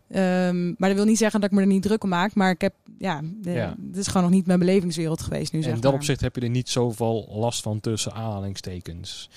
[0.09, 2.33] Ehm, maar dat wil niet zeggen dat ik me er niet druk om maak.
[2.35, 3.75] Maar ik heb, ja, de, Ja.
[3.77, 5.57] dit is gewoon nog niet mijn belevingswereld geweest nu.
[5.59, 5.99] En zeg in dat maar.
[5.99, 9.29] opzicht heb je er niet zoveel last van tussen aanhalingstekens.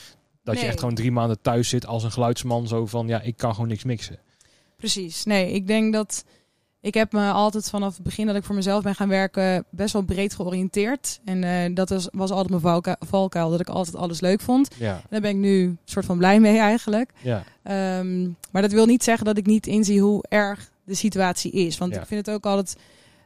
[0.45, 2.69] Dat je echt gewoon drie maanden thuis zit als een geluidsman.
[2.69, 4.19] Zo van, ja, ik kan gewoon niks mixen.
[4.77, 5.25] Precies.
[5.25, 6.25] Nee, ik denk dat
[6.81, 9.93] ik heb me altijd vanaf het begin dat ik voor mezelf ben gaan werken best
[9.93, 11.21] wel breed georiënteerd.
[11.25, 14.69] En eh, dat was, was altijd mijn valkuil, dat ik altijd alles leuk vond.
[14.79, 17.11] Ja, En daar ben ik nu een soort van blij mee eigenlijk.
[17.23, 21.51] ja, Ehm, maar dat wil niet zeggen dat ik niet inzie hoe erg de situatie
[21.53, 21.79] is.
[21.79, 22.01] Want Ja.
[22.01, 22.77] ik vind het ook altijd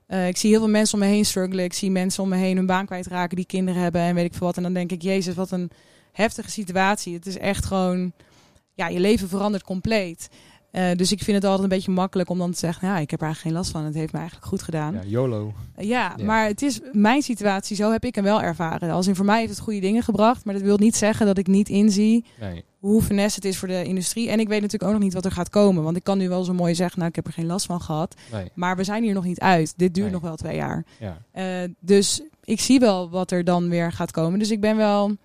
[0.06, 1.64] Eh, ik zie heel veel mensen om me heen struggelen.
[1.64, 4.34] Ik zie mensen om me heen hun baan kwijtraken die kinderen hebben en weet ik
[4.34, 4.56] veel wat.
[4.56, 5.70] En dan denk ik, jezus, wat een
[6.12, 7.14] heftige situatie.
[7.14, 8.12] Het is echt gewoon,
[8.74, 10.28] ja, je leven verandert compleet.
[10.72, 13.10] Uh, dus ik vind het altijd een beetje makkelijk om dan te zeggen, ja, ik
[13.10, 13.84] heb er eigenlijk geen last van.
[13.84, 14.94] Het heeft me eigenlijk goed gedaan.
[14.94, 15.52] Ja, YOLO.
[15.78, 18.90] Uh, ja, maar het is mijn situatie, zo heb ik hem wel ervaren.
[18.90, 21.38] Als in voor mij heeft het goede dingen gebracht, maar dat wil niet zeggen dat
[21.38, 22.64] ik niet inzie Nee.
[22.78, 24.28] hoe finesse het is voor de industrie.
[24.30, 25.82] En ik weet natuurlijk ook nog niet wat er gaat komen.
[25.82, 27.80] Want ik kan nu wel zo mooi zeggen, nou, ik heb er geen last van
[27.80, 28.14] gehad.
[28.32, 28.50] Nee.
[28.54, 29.74] Maar we zijn hier nog niet uit.
[29.76, 30.14] Dit duurt Nee.
[30.14, 30.84] nog wel twee jaar.
[30.98, 31.18] Ja.
[31.64, 34.38] Uh, dus ik zie wel wat er dan weer gaat komen.
[34.38, 35.16] Dus ik ben wel,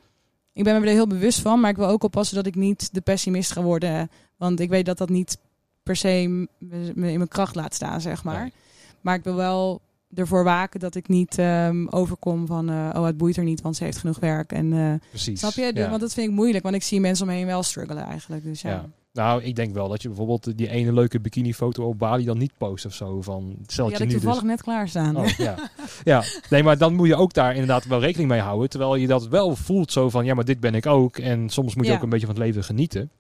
[0.58, 1.60] ik ben me er heel bewust van.
[1.60, 4.10] Maar ik wil ook oppassen dat ik niet de pessimist ga worden.
[4.38, 5.38] Want ik weet dat dat niet
[5.84, 6.48] per se me
[6.96, 8.42] me in mijn kracht laat staan, zeg maar.
[8.42, 8.54] Nee.
[9.02, 9.82] Maar ik wil wel
[10.14, 12.70] ervoor waken dat ik niet ehm, overkom van...
[12.70, 14.52] eh, oh, het boeit er niet, want ze heeft genoeg werk.
[14.52, 15.40] En, eh, Precies.
[15.40, 15.72] snap je?
[15.74, 15.90] Ja.
[15.90, 16.64] Want dat vind ik moeilijk.
[16.64, 18.44] Want ik zie mensen omheen wel struggelen eigenlijk.
[18.44, 18.70] Dus ja.
[18.70, 18.86] Ja.
[19.18, 22.58] Nou, ik denk wel dat je bijvoorbeeld die ene leuke bikinifoto op Bali dan niet
[22.58, 23.22] post of zo.
[23.22, 24.50] Van, stel Die dat nu toevallig dus...
[24.50, 25.18] net klaarstaan.
[25.18, 25.56] Oh, ja.
[26.04, 28.70] ja, nee, maar dan moet je ook daar inderdaad wel rekening mee houden.
[28.70, 31.18] Terwijl je dat wel voelt zo van, ja, maar dit ben ik ook.
[31.18, 31.98] En soms moet je Ja.
[31.98, 33.12] ook een beetje van het leven genieten.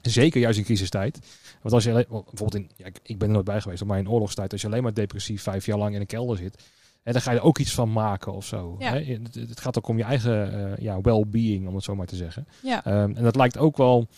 [0.00, 1.18] Zeker juist in crisistijd.
[1.62, 4.10] Want als je alleen, bijvoorbeeld in, ja, ik, ben er nooit bij geweest, maar in
[4.10, 6.62] oorlogstijd, als je alleen maar depressief vijf jaar lang in een kelder zit,
[7.02, 8.76] hè, dan ga je er ook iets van maken of zo.
[8.78, 8.92] Ja.
[8.92, 9.02] Hè?
[9.04, 12.16] Het, het gaat ook om je eigen eh, ja, well-being, om het zo maar te
[12.16, 12.46] zeggen.
[12.62, 12.84] Ja.
[12.84, 14.08] Ehm, en dat lijkt ook wel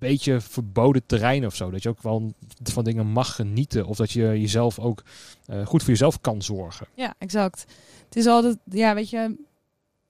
[0.00, 1.70] beetje verboden terrein of zo.
[1.70, 2.32] Dat je ook wel
[2.62, 3.86] van dingen mag genieten.
[3.86, 5.02] Of dat je jezelf ook
[5.46, 6.86] eh, goed voor jezelf kan zorgen.
[6.94, 7.64] Ja, exact.
[8.04, 9.36] Het is altijd, ja, weet je,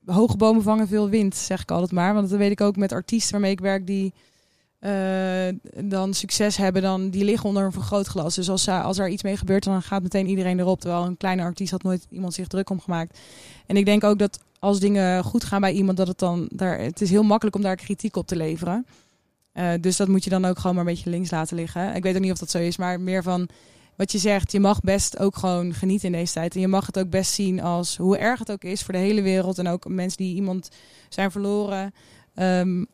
[0.05, 2.15] hoge bomen vangen veel wind, zeg ik altijd maar.
[2.15, 4.13] Want dat weet ik ook met artiesten waarmee ik werk die
[4.79, 5.49] eh,
[5.85, 8.35] dan succes hebben, dan die liggen onder een vergrootglas.
[8.35, 10.81] Dus als, als er iets mee gebeurt, dan gaat meteen iedereen erop.
[10.81, 13.19] Terwijl een kleine artiest had nooit iemand zich druk om gemaakt.
[13.67, 16.79] En ik denk ook dat als dingen goed gaan bij iemand, dat het dan daar,
[16.79, 18.87] het is heel makkelijk om daar kritiek op te leveren.
[19.53, 21.95] Eh, dus dat moet je dan ook gewoon maar een beetje links laten liggen.
[21.95, 23.49] Ik weet ook niet of dat zo is, maar meer van
[23.97, 26.55] wat je zegt, je mag best ook gewoon genieten in deze tijd.
[26.55, 29.01] En je mag het ook best zien als hoe erg het ook is voor de
[29.01, 29.59] hele wereld.
[29.59, 30.69] En ook mensen die iemand
[31.09, 31.93] zijn verloren.
[32.35, 32.85] Ehm,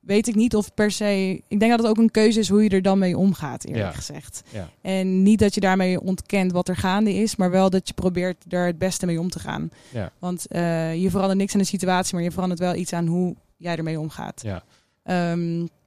[0.00, 1.42] weet ik niet of per se.
[1.48, 3.84] Ik denk dat het ook een keuze is hoe je er dan mee omgaat, eerlijk
[3.84, 3.92] Ja.
[3.92, 4.42] gezegd.
[4.52, 4.68] Ja.
[4.80, 8.44] En niet dat je daarmee ontkent wat er gaande is, maar wel dat je probeert
[8.52, 9.70] er het beste mee om te gaan.
[9.92, 10.12] Ja.
[10.18, 13.34] Want eh, je verandert niks aan de situatie, maar je verandert wel iets aan hoe
[13.56, 14.42] jij ermee omgaat.
[14.42, 14.62] Ja.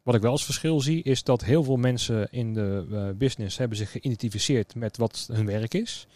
[0.09, 3.57] Wat ik wel als verschil zie, is dat heel veel mensen in de eh, business
[3.57, 6.07] hebben zich geïdentificeerd met wat hun werk is.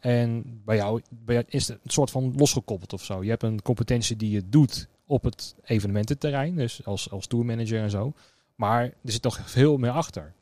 [0.00, 3.22] En bij jou, bij jou is het een soort van losgekoppeld of zo.
[3.22, 7.90] Je hebt een competentie die je doet op het evenemententerrein, dus als, als tourmanager en
[7.90, 8.12] zo.
[8.54, 10.32] Maar er zit nog veel meer achter.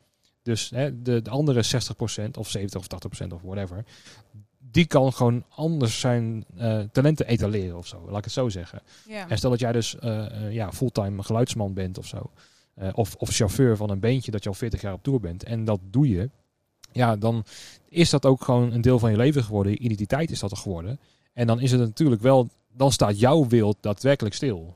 [0.43, 1.63] Dus hè, de, de andere
[2.25, 2.87] 60% of 70 of
[3.23, 3.85] 80% of whatever,
[4.57, 8.81] die kan gewoon anders zijn eh, talenten etaleren of zo, laat ik het zo zeggen.
[9.07, 9.29] ja.
[9.29, 12.31] En stel dat jij dus eh, ja, fulltime geluidsman bent of zo.
[12.73, 15.43] Eh, of, of chauffeur van een beentje dat je al 40 jaar op tour bent.
[15.43, 16.29] En dat doe je.
[16.91, 17.43] Ja, dan
[17.89, 19.71] is dat ook gewoon een deel van je leven geworden.
[19.71, 20.99] Je identiteit is dat er geworden.
[21.33, 22.49] En dan is het natuurlijk wel...
[22.73, 24.75] Dan staat jouw wereld daadwerkelijk stil.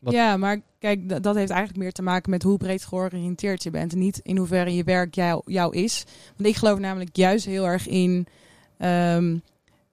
[0.00, 3.92] Ja, maar kijk, dat heeft eigenlijk meer te maken met hoe breed georiënteerd je bent.
[3.92, 6.04] En niet in hoeverre je werk jou, jou is.
[6.36, 8.26] Want ik geloof namelijk juist heel erg in
[8.78, 9.38] ehm,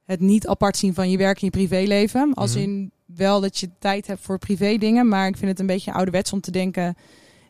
[0.06, 2.34] het niet apart zien van je werk en je privéleven.
[2.34, 2.60] Als Mhm.
[2.60, 5.08] in wel dat je tijd hebt voor privé dingen.
[5.08, 6.96] Maar ik vind het een beetje ouderwets om te denken...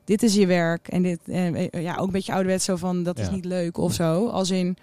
[0.05, 0.87] Dit is je werk.
[0.87, 3.93] En dit, eh, ja, ook een beetje ouderwets zo van dat is niet leuk of
[3.93, 4.27] zo.
[4.27, 4.77] Als in,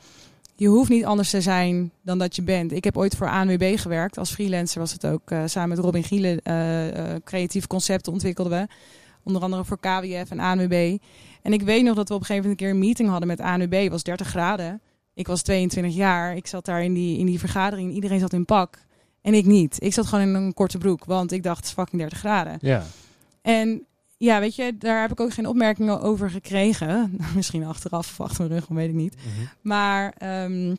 [0.56, 2.72] je hoeft niet anders te zijn dan dat je bent.
[2.72, 4.18] Ik heb ooit voor ANWB gewerkt.
[4.18, 8.61] Als freelancer was het ook eh, samen met Robin Gielen eh, eh, creatieve concepten ontwikkelden
[8.61, 8.66] we.
[9.24, 10.96] Onder andere voor KWF en ANWB.
[11.42, 13.28] En ik weet nog dat we op een gegeven moment een keer een meeting hadden
[13.28, 13.83] met ANWB.
[13.83, 14.80] Het was 30 graden.
[15.20, 16.37] Ik was 22 jaar.
[16.37, 17.92] Ik zat daar in die, in die vergadering.
[17.92, 18.78] Iedereen zat in pak.
[19.22, 19.83] En ik niet.
[19.83, 21.04] Ik zat gewoon in een korte broek.
[21.04, 22.59] Want ik dacht, het is fucking 30 graden.
[22.61, 22.85] Ja,
[23.42, 27.16] En ja, weet je, daar heb ik ook geen opmerkingen over gekregen.
[27.35, 29.14] Misschien achteraf of achter mijn rug, weet ik niet.
[29.14, 29.46] Mhm.
[29.61, 30.74] Maar ehm,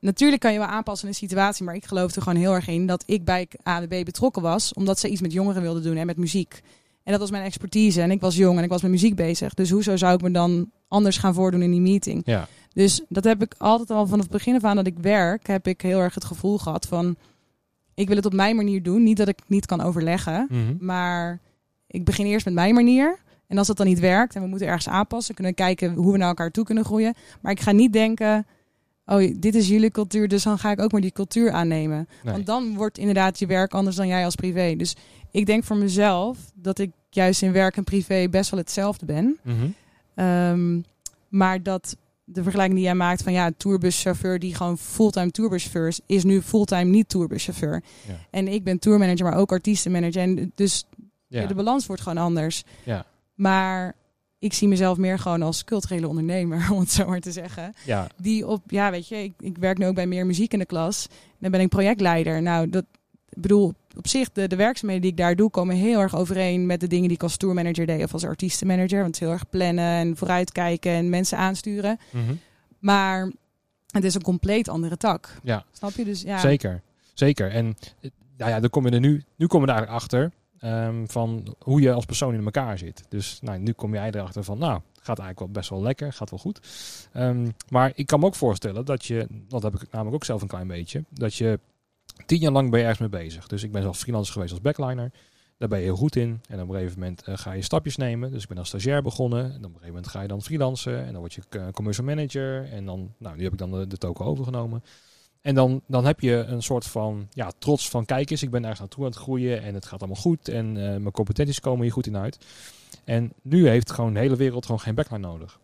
[0.00, 1.64] natuurlijk kan je wel aanpassen in een situatie.
[1.64, 4.72] Maar ik geloof er gewoon heel erg in dat ik bij ADB betrokken was.
[4.72, 6.60] Omdat ze iets met jongeren wilden doen en met muziek.
[7.04, 8.02] En dat was mijn expertise.
[8.02, 9.54] En ik was jong en ik was met muziek bezig.
[9.54, 12.22] Dus hoezo zou ik me dan anders gaan voordoen in die meeting?
[12.24, 12.48] ja.
[12.74, 15.66] Dus dat heb ik altijd al vanaf het begin af aan dat ik werk, heb
[15.66, 17.16] ik heel erg het gevoel gehad van
[17.94, 19.02] ik wil het op mijn manier doen.
[19.02, 20.74] Niet dat ik het niet kan overleggen, Mhm.
[20.84, 21.38] maar
[21.86, 23.18] ik begin eerst met mijn manier.
[23.46, 26.12] En als dat dan niet werkt en we moeten ergens aanpassen, kunnen we kijken hoe
[26.12, 27.14] we naar elkaar toe kunnen groeien.
[27.40, 28.46] Maar ik ga niet denken,
[29.06, 32.08] oh dit is jullie cultuur, dus dan ga ik ook maar die cultuur aannemen.
[32.22, 32.32] Nee.
[32.32, 34.74] Want dan wordt inderdaad je werk anders dan jij als privé.
[34.76, 34.96] Dus
[35.30, 39.38] ik denk voor mezelf dat ik juist in werk en privé best wel hetzelfde ben.
[39.42, 39.56] Mhm.
[40.14, 40.80] Ehm,
[41.28, 46.00] maar dat de vergelijking die jij maakt van ja, tourbuschauffeur die gewoon fulltime tourbuschauffeur is,
[46.06, 47.82] is nu fulltime niet tourbuschauffeur.
[48.08, 48.14] Ja.
[48.30, 50.22] En ik ben tourmanager, maar ook artiestenmanager.
[50.22, 50.84] En dus
[51.28, 51.46] Ja.
[51.46, 52.62] de balans wordt gewoon anders.
[52.84, 53.06] Ja.
[53.34, 53.94] Maar
[54.38, 57.72] ik zie mezelf meer gewoon als culturele ondernemer, om het zo maar te zeggen.
[57.84, 60.58] Ja, Die op, ja, weet je, ik, ik werk nu ook bij meer muziek in
[60.58, 61.06] de klas.
[61.38, 62.42] Dan ben ik projectleider.
[62.42, 62.84] Nou, dat
[63.32, 66.66] ik bedoel, op zich, de, de werkzaamheden die ik daar doe, komen heel erg overeen
[66.66, 69.00] met de dingen die ik als tourmanager deed of als artiestenmanager.
[69.00, 71.98] Want het is heel erg plannen en vooruitkijken en mensen aansturen.
[72.10, 72.34] mhm.
[72.78, 73.32] Maar
[73.90, 75.34] het is een compleet andere tak.
[75.42, 75.64] ja.
[75.72, 76.04] Snap je?
[76.04, 76.38] Dus ja.
[76.38, 76.82] Zeker,
[77.14, 77.50] zeker.
[77.50, 77.76] En
[78.36, 81.54] nou ja, dan kom je er nu, nu kom je er eigenlijk achter ehm, van
[81.58, 83.04] hoe je als persoon in elkaar zit.
[83.08, 86.30] Dus nou, nu kom jij erachter van, nou, gaat eigenlijk wel best wel lekker, gaat
[86.30, 86.60] wel goed.
[87.12, 90.42] Ehm, maar ik kan me ook voorstellen dat je, dat heb ik namelijk ook zelf
[90.42, 91.58] een klein beetje, dat je
[92.26, 93.46] tien jaar lang ben je ergens mee bezig.
[93.46, 95.12] Dus ik ben zelf freelancer geweest als backliner.
[95.58, 96.40] Daar ben je heel goed in.
[96.48, 98.30] En op een gegeven moment eh, ga je stapjes nemen.
[98.30, 99.44] Dus ik ben als stagiair begonnen.
[99.44, 100.98] En op een gegeven moment ga je dan freelancen.
[100.98, 102.72] En dan word je eh, commercial manager.
[102.72, 104.82] En dan, nou, nu heb ik dan de, de token overgenomen.
[105.42, 108.62] En dan, dan heb je een soort van ja, trots van kijk eens, ik ben
[108.62, 110.48] ergens naartoe aan het groeien en het gaat allemaal goed.
[110.48, 112.38] En eh, mijn competenties komen hier goed in uit.
[113.04, 115.60] En nu heeft gewoon de hele wereld gewoon geen backline nodig.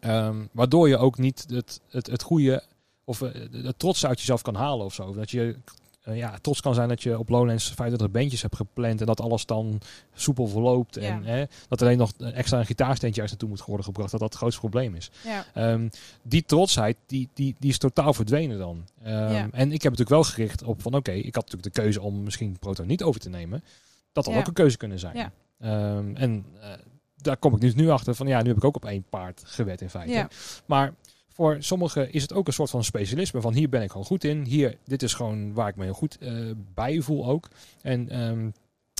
[0.00, 2.62] Ehm, waardoor je ook niet het, het, het goede
[3.10, 5.14] of eh, het trots uit jezelf kan halen of zo.
[5.14, 5.56] Dat je
[6.00, 9.20] eh, ja, trots kan zijn dat je op Lowlands 25 bandjes hebt gepland en dat
[9.20, 9.80] alles dan
[10.14, 10.96] soepel verloopt.
[10.96, 14.10] En hè, dat alleen nog extra een gitaarsteentje ergens naartoe moet worden gebracht.
[14.10, 15.10] Dat dat het grootste probleem is.
[15.24, 15.44] Ja.
[15.54, 15.88] Ehm,
[16.22, 18.84] die trotsheid, die, die, die is totaal verdwenen dan.
[19.02, 19.48] Ehm, Ja.
[19.52, 22.22] En ik heb natuurlijk wel gericht op van oké, ik had natuurlijk de keuze om
[22.22, 23.64] misschien Proto niet over te nemen.
[24.12, 25.32] Dat had ook een keuze kunnen zijn.
[25.58, 26.68] Ehm, en eh,
[27.16, 29.42] daar kom ik dus nu achter van ja, nu heb ik ook op één paard
[29.44, 30.28] gewet in feite.
[30.66, 30.94] Maar
[31.32, 33.40] voor sommigen is het ook een soort van specialisme.
[33.40, 34.44] Van hier ben ik gewoon goed in.
[34.44, 36.32] Hier, dit is gewoon waar ik me heel goed eh,
[36.74, 37.48] bij voel ook.
[37.82, 38.50] En ehm,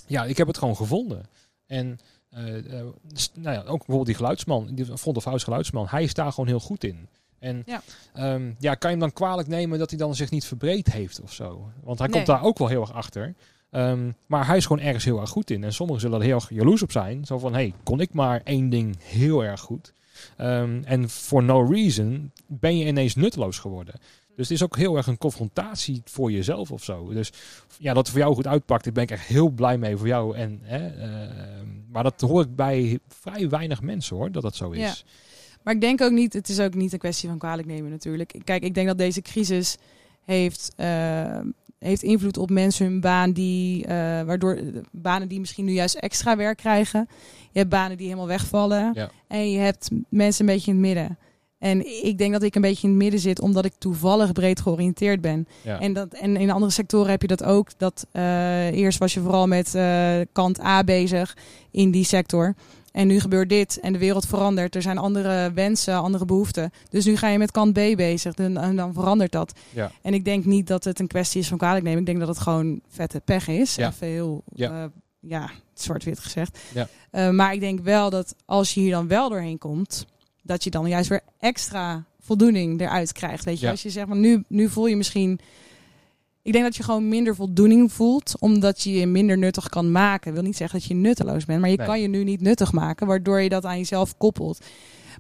[0.07, 1.27] ja, ik heb het gewoon gevonden.
[1.67, 1.99] En
[2.31, 2.87] eh, eh,
[3.35, 6.49] nou ja, ook bijvoorbeeld die geluidsman, die front of house geluidsman, hij is daar gewoon
[6.49, 7.09] heel goed in.
[7.39, 7.83] En Ja.
[8.15, 8.39] ja.
[8.59, 11.33] ja, kan je hem dan kwalijk nemen dat hij dan zich niet verbreed heeft of
[11.33, 11.71] zo?
[11.83, 12.17] Want hij Nee.
[12.17, 13.35] komt daar ook wel heel erg achter.
[13.71, 15.65] Ehm, maar hij is gewoon ergens heel erg goed in.
[15.65, 17.25] En sommigen zullen er heel erg jaloers op zijn.
[17.25, 19.93] Zo van, hey, kon ik maar één ding heel erg goed?
[20.37, 23.95] Ehm, en for no reason ben je ineens nutteloos geworden.
[24.37, 27.13] Dus het is ook heel erg een confrontatie voor jezelf of zo.
[27.13, 27.33] Dus
[27.79, 30.07] ja, dat het voor jou goed uitpakt, daar ben ik echt heel blij mee voor
[30.07, 30.37] jou.
[30.37, 34.71] En, hè, ehm, maar dat hoor ik bij vrij weinig mensen hoor, dat dat zo
[34.71, 34.81] is.
[34.81, 34.95] Ja.
[35.63, 38.41] Maar ik denk ook niet, het is ook niet een kwestie van kwalijk nemen natuurlijk.
[38.45, 39.77] Kijk, ik denk dat deze crisis
[40.25, 41.41] heeft, eh,
[41.89, 44.59] heeft invloed op mensen hun baan die, eh, waardoor
[44.91, 47.09] banen die misschien nu juist extra werk krijgen.
[47.53, 48.91] Je hebt banen die helemaal wegvallen.
[48.95, 49.11] Ja.
[49.29, 51.19] En je hebt mensen een beetje in het midden.
[51.61, 54.61] En ik denk dat ik een beetje in het midden zit, omdat ik toevallig breed
[54.61, 55.49] georiënteerd ben.
[55.63, 55.81] Ja.
[55.81, 57.69] En, dat, en in andere sectoren heb je dat ook.
[57.77, 61.37] Dat, eh, eerst was je vooral met eh, kant A bezig
[61.71, 62.55] in die sector.
[62.93, 64.75] En nu gebeurt dit en de wereld verandert.
[64.75, 66.73] Er zijn andere wensen, andere behoeften.
[66.89, 69.53] Dus nu ga je met kant B bezig en, en dan verandert dat.
[69.73, 69.93] Ja.
[70.03, 72.01] En ik denk niet dat het een kwestie is van kwalijk nemen.
[72.01, 73.75] Ik denk dat het gewoon vette pech is.
[73.75, 73.89] Ja.
[73.89, 74.71] Even heel Ja.
[74.71, 74.91] ja.
[75.21, 76.59] ja, zwart-wit gezegd.
[76.75, 76.89] Ja.
[77.11, 80.07] Eh, maar ik denk wel dat als je hier dan wel doorheen komt...
[80.43, 83.45] dat je dan juist weer extra voldoening eruit krijgt.
[83.45, 85.41] Weet je, als je zegt, van nu, nu voel je misschien...
[86.51, 90.29] Ik denk dat je gewoon minder voldoening voelt, omdat je je minder nuttig kan maken.
[90.29, 91.87] Ik wil niet zeggen dat je nutteloos bent, maar je Nee.
[91.87, 94.65] kan je nu niet nuttig maken, waardoor je dat aan jezelf koppelt.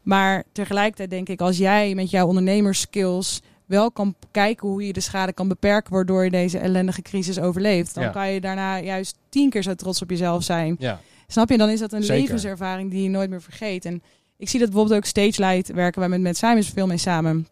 [0.03, 5.01] Maar tegelijkertijd denk ik, als jij met jouw ondernemerskills wel kan kijken hoe je de
[5.01, 8.11] schade kan beperken, waardoor je deze ellendige crisis overleeft, dan Ja.
[8.11, 10.77] kan je daarna juist tien keer zo trots op jezelf zijn.
[10.79, 11.57] Ja, Snap je?
[11.57, 12.23] Dan is dat een Zeker.
[12.23, 13.85] levenservaring die je nooit meer vergeet.
[13.85, 14.03] En
[14.37, 17.47] ik zie dat bijvoorbeeld ook Stage Light werken wij met, met Simons veel mee samen.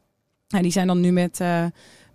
[0.48, 1.72] En die zijn dan nu met, eh, met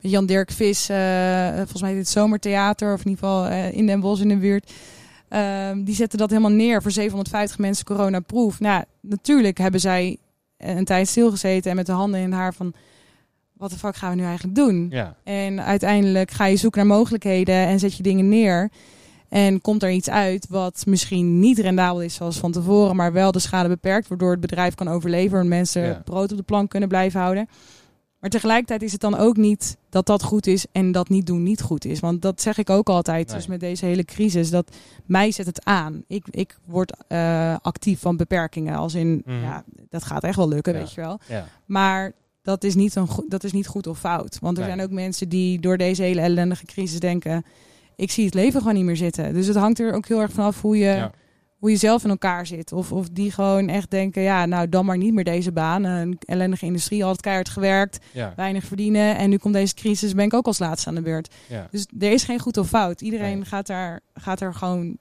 [0.09, 3.99] Jan Dirk Vis, eh, volgens mij dit zomertheater, of in ieder geval eh, in Den
[3.99, 4.71] Bosch in de buurt.
[5.29, 8.59] Ehm, die zetten dat helemaal neer voor 750 mensen coronaproof.
[8.59, 10.17] Nou, natuurlijk hebben zij
[10.57, 12.73] een tijd stilgezeten en met de handen in het haar van...
[13.53, 14.87] Wat de fuck gaan we nu eigenlijk doen?
[14.91, 18.69] ja, En uiteindelijk ga je zoeken naar mogelijkheden en zet je dingen neer.
[19.29, 23.31] En komt er iets uit wat misschien niet rendabel is zoals van tevoren, maar wel
[23.31, 26.01] de schade beperkt, waardoor het bedrijf kan overleven en mensen Ja.
[26.05, 27.47] brood op de plank kunnen blijven houden.
[28.23, 31.43] Maar tegelijkertijd is het dan ook niet dat dat goed is en dat niet doen
[31.43, 31.99] niet goed is.
[31.99, 33.35] Want dat zeg ik ook altijd, Nee.
[33.35, 36.03] dus met deze hele crisis, dat mij zet het aan.
[36.07, 39.41] Ik, ik word eh, actief van beperkingen, als in, Mhm.
[39.41, 40.79] ja, dat gaat echt wel lukken, Ja.
[40.79, 41.19] weet je wel.
[41.27, 42.11] ja, Maar
[42.41, 44.37] dat is, niet een dat is niet goed of fout.
[44.41, 44.73] Want er Nee.
[44.75, 47.45] zijn ook mensen die door deze hele ellendige crisis denken...
[47.95, 49.33] ik zie het leven gewoon niet meer zitten.
[49.33, 51.11] Dus het hangt er ook heel erg vanaf hoe je, ja,
[51.63, 52.71] hoe je zelf in elkaar zit.
[52.71, 55.83] Of, of die gewoon echt denken, ja, nou dan maar niet meer deze baan.
[55.83, 59.17] Een ellendige industrie, altijd keihard gewerkt, ja, weinig verdienen.
[59.17, 61.33] En nu komt deze crisis, ben ik ook als laatste aan de beurt.
[61.47, 61.67] ja.
[61.71, 63.01] Dus er is geen goed of fout.
[63.01, 63.45] Iedereen Nee.
[63.45, 64.97] gaat, daar, gaat er gewoon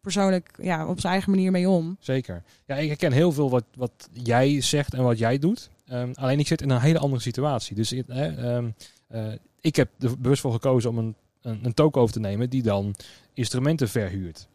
[0.00, 1.96] persoonlijk ja, op zijn eigen manier mee om.
[2.00, 2.42] Zeker.
[2.66, 5.70] Ja, ik herken heel veel wat, wat jij zegt en wat jij doet.
[5.86, 7.74] Ehm, alleen ik zit in een hele andere situatie.
[7.76, 8.68] Dus ik- ehm,
[9.08, 9.26] eh,
[9.60, 12.62] ik heb er bewust voor gekozen om een, een, een token over te nemen die
[12.62, 12.94] dan
[13.32, 14.46] instrumenten verhuurt.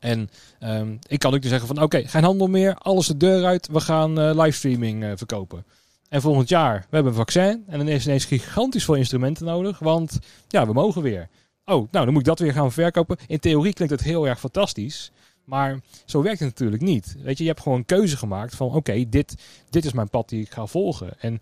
[0.00, 3.44] En ehm, ik kan ook dus zeggen van oké, geen handel meer, alles de deur
[3.44, 5.64] uit, we gaan eh, livestreaming eh, verkopen.
[6.08, 9.78] En volgend jaar, we hebben een vaccin en dan is ineens gigantisch veel instrumenten nodig,
[9.78, 10.18] want
[10.48, 11.28] ja, we mogen weer.
[11.64, 13.16] Oh, nou dan moet ik dat weer gaan verkopen.
[13.26, 15.12] In theorie klinkt het heel erg fantastisch.
[15.48, 17.16] Maar zo werkt het natuurlijk niet.
[17.22, 19.34] Weet je, je hebt gewoon een keuze gemaakt van oké, dit,
[19.70, 21.20] dit is mijn pad die ik ga volgen.
[21.20, 21.40] En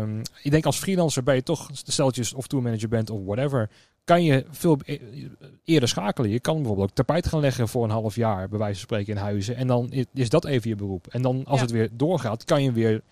[0.00, 3.70] um, ik denk als freelancer ben je toch, steltjes of tourmanager bent of whatever,
[4.04, 4.98] kan je veel e-,
[5.64, 6.30] eerder schakelen.
[6.30, 9.14] Je kan bijvoorbeeld ook tapijt gaan leggen voor een half jaar, bij wijze van spreken
[9.14, 9.56] in huizen.
[9.56, 11.06] En dan is dat even je beroep.
[11.06, 13.02] En dan als het weer doorgaat, kan je weer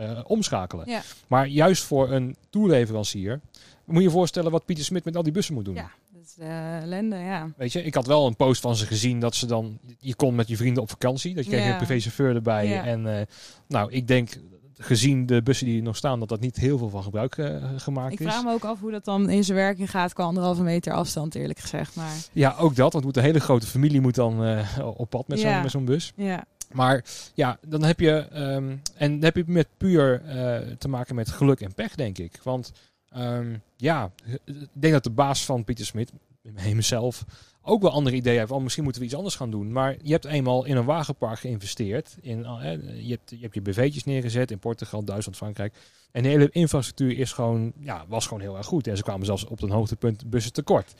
[0.00, 0.88] uh, omschakelen.
[0.88, 1.02] Ja.
[1.26, 3.40] Maar juist voor een toeleverancier,
[3.84, 5.74] moet je je voorstellen wat Pieter Smit met al die bussen moet doen.
[5.74, 7.52] Ja, dat is uh, ellende, ja.
[7.56, 10.34] Weet je, ik had wel een post van ze gezien dat ze dan, je kon
[10.34, 11.70] met je vrienden op vakantie, dat je kreeg Ja.
[11.70, 12.80] een privéchauffeur erbij.
[12.80, 13.20] En uh,
[13.68, 14.30] nou, ik denk
[14.78, 18.12] gezien de bussen die nog staan, dat dat niet heel veel van gebruik uh, gemaakt
[18.12, 18.26] Ik is.
[18.26, 21.34] vraag me ook af hoe dat dan in zijn werking gaat qua anderhalve meter afstand,
[21.34, 21.94] eerlijk gezegd.
[21.96, 22.92] Maar Ja, ook dat.
[22.92, 25.80] Want moet een hele grote familie moet dan uh, op pad met zo'n Ja.
[25.80, 26.12] bus.
[26.16, 27.04] ja, Maar
[27.34, 31.28] ja, dan heb je, um, en dan heb je met puur uh, te maken met
[31.30, 32.40] geluk en pech, denk ik.
[32.42, 32.72] Want
[33.16, 34.10] um, ja,
[34.44, 36.12] ik denk dat de baas van Pieter Smit,
[36.54, 37.24] hemzelf,
[37.66, 38.50] ook wel andere ideeën heeft.
[38.50, 39.72] Oh, misschien moeten we iets anders gaan doen.
[39.72, 42.16] Maar je hebt eenmaal in een wagenpark geïnvesteerd.
[42.20, 42.58] In, uh,
[43.02, 45.74] je, hebt, je hebt je BV'tjes neergezet in Portugal, Duitsland, Frankrijk.
[46.12, 48.86] En de hele infrastructuur is gewoon, ja, was gewoon heel erg goed.
[48.86, 50.94] En ze kwamen zelfs op een hoogtepunt bussen tekort.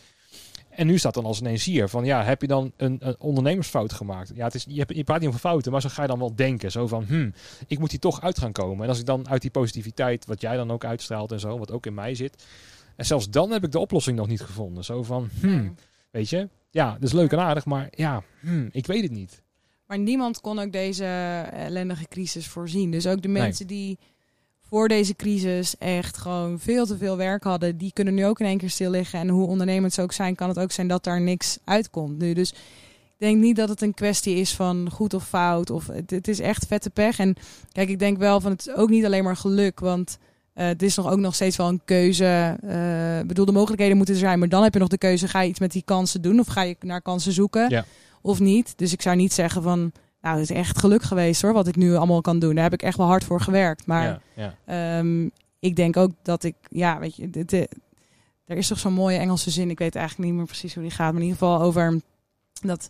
[0.76, 3.92] En nu staat dan als ineens hier van, ja, heb je dan een, een ondernemersfout
[3.92, 4.32] gemaakt?
[4.34, 6.18] Ja, het is, je, hebt, je praat niet over fouten, maar zo ga je dan
[6.18, 6.70] wel denken.
[6.70, 7.30] Zo van, hm,
[7.66, 8.82] ik moet hier toch uit gaan komen.
[8.82, 11.70] En als ik dan uit die positiviteit, wat jij dan ook uitstraalt en zo, wat
[11.70, 12.44] ook in mij zit.
[12.96, 14.84] En zelfs dan heb ik de oplossing nog niet gevonden.
[14.84, 15.68] Zo van, hm,
[16.16, 19.42] weet je, ja, dat is leuk en aardig, maar ja, hm, ik weet het niet.
[19.86, 21.04] Maar niemand kon ook deze
[21.52, 22.90] ellendige crisis voorzien.
[22.90, 23.76] Dus ook de mensen nee.
[23.76, 23.98] die
[24.60, 28.46] voor deze crisis echt gewoon veel te veel werk hadden, die kunnen nu ook in
[28.46, 29.20] één keer stil liggen.
[29.20, 32.32] En hoe ondernemend ze ook zijn, kan het ook zijn dat daar niks uitkomt nu.
[32.32, 35.70] Dus ik denk niet dat het een kwestie is van goed of fout.
[35.70, 37.18] Of het, het is echt vette pech.
[37.18, 37.36] En
[37.72, 40.18] kijk, ik denk wel van het is ook niet alleen maar geluk, want
[40.56, 42.58] uh, het is nog ook nog steeds wel een keuze.
[42.64, 45.40] Uh, bedoel, de mogelijkheden moeten er zijn, maar dan heb je nog de keuze: ga
[45.40, 47.84] je iets met die kansen doen of ga je naar kansen zoeken ja.
[48.20, 48.72] of niet?
[48.76, 49.92] Dus ik zou niet zeggen van.
[50.20, 52.54] Nou, het is echt geluk geweest hoor, wat ik nu allemaal kan doen.
[52.54, 53.86] Daar heb ik echt wel hard voor gewerkt.
[53.86, 54.98] Maar ja, ja.
[54.98, 57.68] Um, ik denk ook dat ik, ja, weet je, dit, dit,
[58.44, 59.70] er is toch zo'n mooie Engelse zin.
[59.70, 61.12] Ik weet eigenlijk niet meer precies hoe die gaat.
[61.12, 62.00] Maar in ieder geval over
[62.60, 62.88] dat,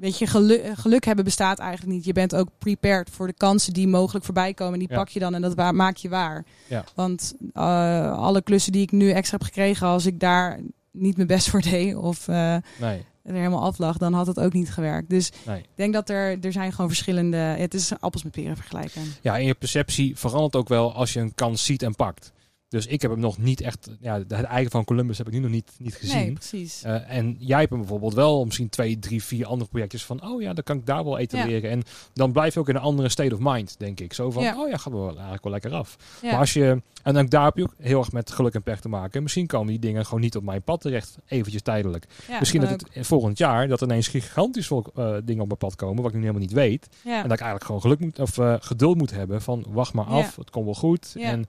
[0.00, 2.04] weet je, geluk, geluk hebben bestaat eigenlijk niet.
[2.04, 4.78] Je bent ook prepared voor de kansen die mogelijk voorbij komen.
[4.78, 4.96] Die Ja.
[4.96, 6.44] pak je dan en dat waar, maak je waar.
[6.66, 6.84] Ja.
[6.94, 11.28] Want uh, alle klussen die ik nu extra heb gekregen, als ik daar niet mijn
[11.28, 15.10] best voor deed of uh, Nee, er helemaal aflag, dan had het ook niet gewerkt.
[15.10, 15.58] Dus nee.
[15.58, 17.36] ik denk dat er, er zijn gewoon verschillende...
[17.36, 19.02] Het is appels met peren vergelijken.
[19.20, 22.32] Ja, en je perceptie verandert ook wel als je een kans ziet en pakt.
[22.68, 25.38] Dus ik heb hem nog niet echt, ja, het eigen van Columbus heb ik nu
[25.38, 26.16] nog niet, niet gezien.
[26.16, 26.84] Nee, precies.
[26.84, 30.42] Uh, en jij hebt hem bijvoorbeeld wel misschien twee, drie, vier andere projectjes van, oh
[30.42, 31.62] ja, dan kan ik daar wel etaleren.
[31.62, 31.68] Ja.
[31.68, 34.12] En dan blijf je ook in een andere state of mind, denk ik.
[34.12, 34.60] Zo van, Ja.
[34.62, 35.96] oh ja, gaat wel eigenlijk wel lekker af.
[36.22, 36.30] Ja.
[36.30, 38.80] Maar als je, en dan daar heb je ook heel erg met geluk en pech
[38.80, 39.22] te maken.
[39.22, 42.06] Misschien komen die dingen gewoon niet op mijn pad terecht, eventjes tijdelijk.
[42.38, 46.02] Misschien dat het volgend jaar, dat ineens gigantisch veel uh, dingen op mijn pad komen,
[46.02, 46.88] wat ik nu helemaal niet weet.
[47.04, 50.04] En dat ik eigenlijk gewoon geluk moet, of uh, geduld moet hebben van, wacht maar
[50.04, 51.12] af, het komt wel goed.
[51.14, 51.30] Ja.
[51.30, 51.46] En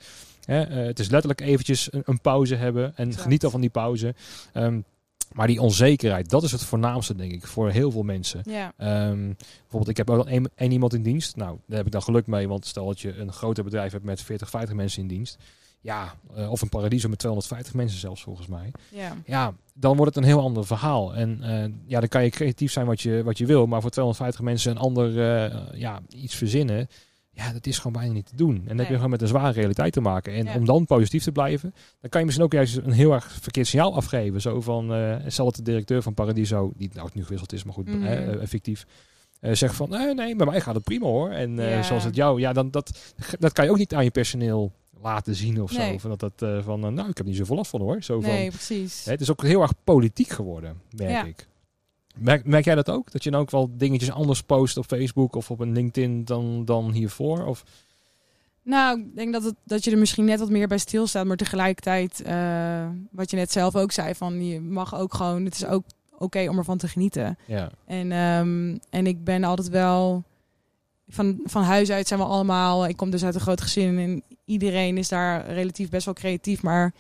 [0.50, 3.70] Hè, uh, het is letterlijk eventjes een, een pauze hebben en geniet al van die
[3.70, 4.16] pauze.
[4.54, 4.86] Um,
[5.32, 8.42] maar die onzekerheid, dat is het voornaamste, denk ik, voor heel veel mensen.
[8.44, 8.74] Ja.
[9.08, 11.36] Um, bijvoorbeeld, ik heb ook één, één iemand in dienst.
[11.36, 14.04] Nou, daar heb ik dan geluk mee, want stel dat je een groter bedrijf hebt
[14.04, 15.38] met 40, 50 mensen in dienst.
[15.82, 18.72] Ja, uh, of een paradiso met 250 mensen zelfs, volgens mij.
[18.92, 19.16] Ja.
[19.26, 21.16] Ja, dan wordt het een heel ander verhaal.
[21.16, 23.90] En uh, ja, dan kan je creatief zijn wat je, wat je wil, maar voor
[23.90, 26.88] 250 mensen een ander, uh, ja, iets verzinnen.
[27.46, 28.56] Ja, dat is gewoon bijna niet te doen.
[28.56, 30.34] En dan heb je gewoon met een zware realiteit te maken.
[30.34, 30.56] En Ja.
[30.56, 33.68] om dan positief te blijven, dan kan je misschien ook juist een heel erg verkeerd
[33.68, 34.42] signaal afgeven.
[34.42, 37.74] Zo van, uh, stel dat de directeur van Paradiso, die nou nu gewisseld is, maar
[37.74, 38.04] goed, Mhm.
[38.06, 38.86] eh, fictief,
[39.42, 41.30] uh, van, nee, nee, bij mij gaat het prima hoor.
[41.30, 41.84] En uh, Ja.
[41.84, 44.72] zoals het jou, ja, dan, dat, dat kan je ook niet aan je personeel
[45.02, 45.92] laten zien of Nee.
[45.92, 45.98] zo.
[45.98, 48.04] Van dat, dat, uh, van, nou, ik heb niet zoveel last van hoor.
[48.04, 49.06] Zo van, Nee, precies.
[49.06, 51.24] hè, het is ook heel erg politiek geworden, merk Ja.
[51.24, 51.48] ik.
[52.16, 53.12] Merk, merk jij dat ook?
[53.12, 56.66] Dat je dan ook wel dingetjes anders post op Facebook of op een LinkedIn dan,
[56.66, 57.46] dan hiervoor?
[57.46, 57.64] Of,
[58.64, 61.26] Nou, ik denk dat, het, dat je er misschien net wat meer bij stilstaat.
[61.26, 65.56] Maar tegelijkertijd, eh, wat je net zelf ook zei, van je mag ook gewoon, het
[65.56, 65.84] is ook
[66.18, 67.38] oké om ervan te genieten.
[67.46, 70.24] ja, En, ehm, en ik ben altijd wel,
[71.08, 74.24] van, van huis uit zijn we allemaal, ik kom dus uit een groot gezin en
[74.46, 76.62] iedereen is daar relatief best wel creatief.
[76.62, 76.94] Maar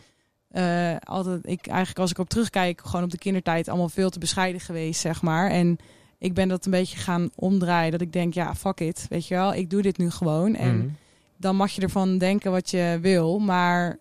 [0.50, 4.20] eh, altijd, ik eigenlijk als ik op terugkijk, gewoon op de kindertijd, allemaal veel te
[4.20, 5.50] bescheiden geweest, zeg maar.
[5.50, 5.78] En
[6.18, 9.36] ik ben dat een beetje gaan omdraaien, dat ik denk, ja, fuck it, weet je
[9.36, 10.56] wel, ik doe dit nu gewoon.
[10.56, 10.88] En Mhm.
[11.38, 13.40] dan mag je ervan denken wat je wil.
[13.40, 13.98] Maar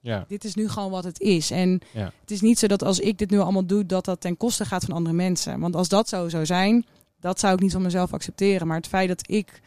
[0.00, 0.24] Ja.
[0.28, 1.50] dit is nu gewoon wat het is.
[1.50, 2.12] En Ja.
[2.20, 4.64] het is niet zo dat als ik dit nu allemaal doe, dat dat ten koste
[4.64, 5.60] gaat van andere mensen.
[5.60, 6.86] Want als dat zo zou zijn,
[7.20, 8.66] dat zou ik niet van mezelf accepteren.
[8.66, 9.60] Maar het feit dat ik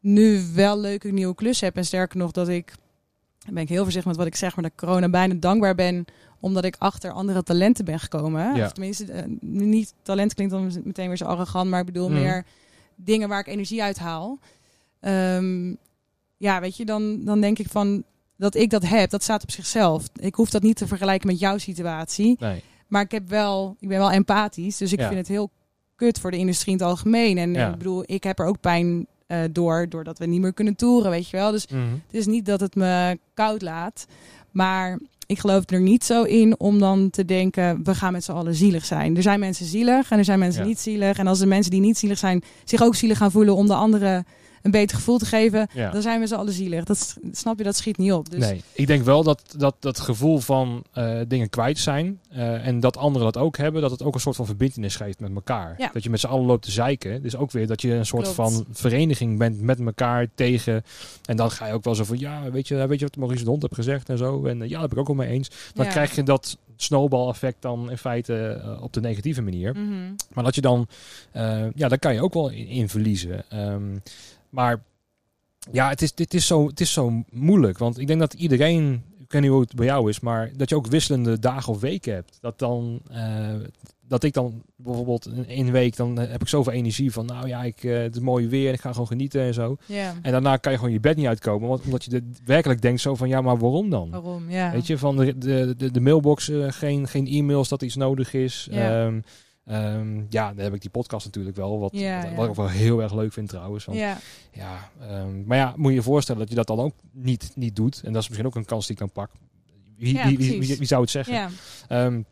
[0.00, 2.72] nu wel leuke nieuwe klus heb en sterker nog dat ik,
[3.48, 5.74] dan ben ik heel voorzichtig met wat ik zeg, maar dat ik corona bijna dankbaar
[5.74, 6.04] ben
[6.40, 8.54] omdat ik achter andere talenten ben gekomen.
[8.56, 8.64] Ja.
[8.64, 12.18] Of tenminste, eh, niet talent klinkt dan meteen weer zo arrogant, maar ik bedoel Mhm.
[12.20, 12.44] meer
[12.96, 14.38] dingen waar ik energie uit haal.
[15.00, 15.74] Ehm,
[16.36, 18.02] ja, weet je, dan, dan denk ik van
[18.36, 20.04] dat ik dat heb, dat staat op zichzelf.
[20.14, 22.36] Ik hoef dat niet te vergelijken met jouw situatie.
[22.38, 22.62] Nee.
[22.88, 24.76] Maar ik heb wel, ik ben wel empathisch.
[24.76, 25.06] Dus ik Ja.
[25.06, 25.50] vind het heel
[25.96, 27.38] kut voor de industrie in het algemeen.
[27.38, 27.70] En Ja.
[27.70, 31.10] ik bedoel, ik heb er ook pijn eh, door, doordat we niet meer kunnen toeren,
[31.10, 31.50] weet je wel.
[31.50, 31.80] Dus Mhm.
[32.06, 34.06] het is niet dat het me koud laat.
[34.50, 38.32] Maar ik geloof er niet zo in om dan te denken, we gaan met z'n
[38.32, 39.16] allen zielig zijn.
[39.16, 40.68] Er zijn mensen zielig en er zijn mensen Ja.
[40.68, 41.18] niet zielig.
[41.18, 43.74] En als de mensen die niet zielig zijn zich ook zielig gaan voelen om de
[43.74, 44.26] anderen
[44.62, 45.90] een beter gevoel te geven, Ja.
[45.90, 46.84] dan zijn we z'n allen zielig.
[46.84, 48.30] Dat snap je, dat schiet niet op.
[48.30, 52.66] Dus Nee, ik denk wel dat dat, dat gevoel van eh, dingen kwijt zijn eh,
[52.66, 55.34] en dat anderen dat ook hebben, dat het ook een soort van verbindenis geeft met
[55.34, 55.74] elkaar.
[55.78, 55.90] Ja.
[55.92, 57.22] Dat je met z'n allen loopt te zeiken.
[57.22, 58.36] Dus ook weer dat je een soort Klopt.
[58.36, 60.82] van vereniging bent met elkaar tegen.
[61.24, 63.44] En dan ga je ook wel zo van, ja, weet je, weet je wat Maurice
[63.44, 64.44] de Hond heeft gezegd en zo.
[64.46, 65.50] En eh, ja, daar heb ik ook wel mee eens.
[65.74, 65.90] Dan Ja.
[65.90, 69.72] krijg je dat snowball effect dan in feite op de negatieve manier.
[69.72, 70.12] Mhm.
[70.32, 70.86] Maar dat je dan,
[71.74, 73.44] ja, daar kan je ook wel in, in verliezen.
[73.48, 73.82] Ehm,
[74.50, 74.82] maar
[75.72, 77.78] ja, het is, dit is zo, het is zo moeilijk.
[77.78, 80.68] Want ik denk dat iedereen, ik weet niet hoe het bij jou is, maar dat
[80.68, 82.38] je ook wisselende dagen of weken hebt.
[82.40, 83.54] Dat dan, eh,
[84.00, 87.62] dat ik dan bijvoorbeeld in één week, dan heb ik zoveel energie van, nou ja,
[87.62, 89.76] ik, eh, het is mooi weer, ik ga gewoon genieten en zo.
[89.86, 92.82] Ja, En daarna kan je gewoon je bed niet uitkomen, want omdat je de, werkelijk
[92.82, 94.10] denkt zo van, ja, maar waarom dan?
[94.10, 94.50] waarom?
[94.50, 94.72] Ja.
[94.72, 98.34] Weet je, van de, de, de, de mailbox, eh, geen, geen e-mails dat iets nodig
[98.34, 98.68] is.
[98.70, 99.04] Ja.
[99.06, 99.20] Ehm,
[99.68, 101.78] ehm, ja, dan heb ik die podcast natuurlijk wel.
[101.78, 102.50] Wat, Ja, wat, ja.
[102.50, 103.84] ik wel heel erg leuk vind trouwens.
[103.84, 104.18] Want, ja.
[104.52, 104.90] ja.
[105.00, 108.00] ehm, maar ja, moet je je voorstellen dat je dat dan ook niet, niet doet.
[108.04, 109.30] En dat is misschien ook een kans die ik dan pak.
[109.96, 111.34] Wie, wie, wie, zou het zeggen?
[111.34, 112.22] ja.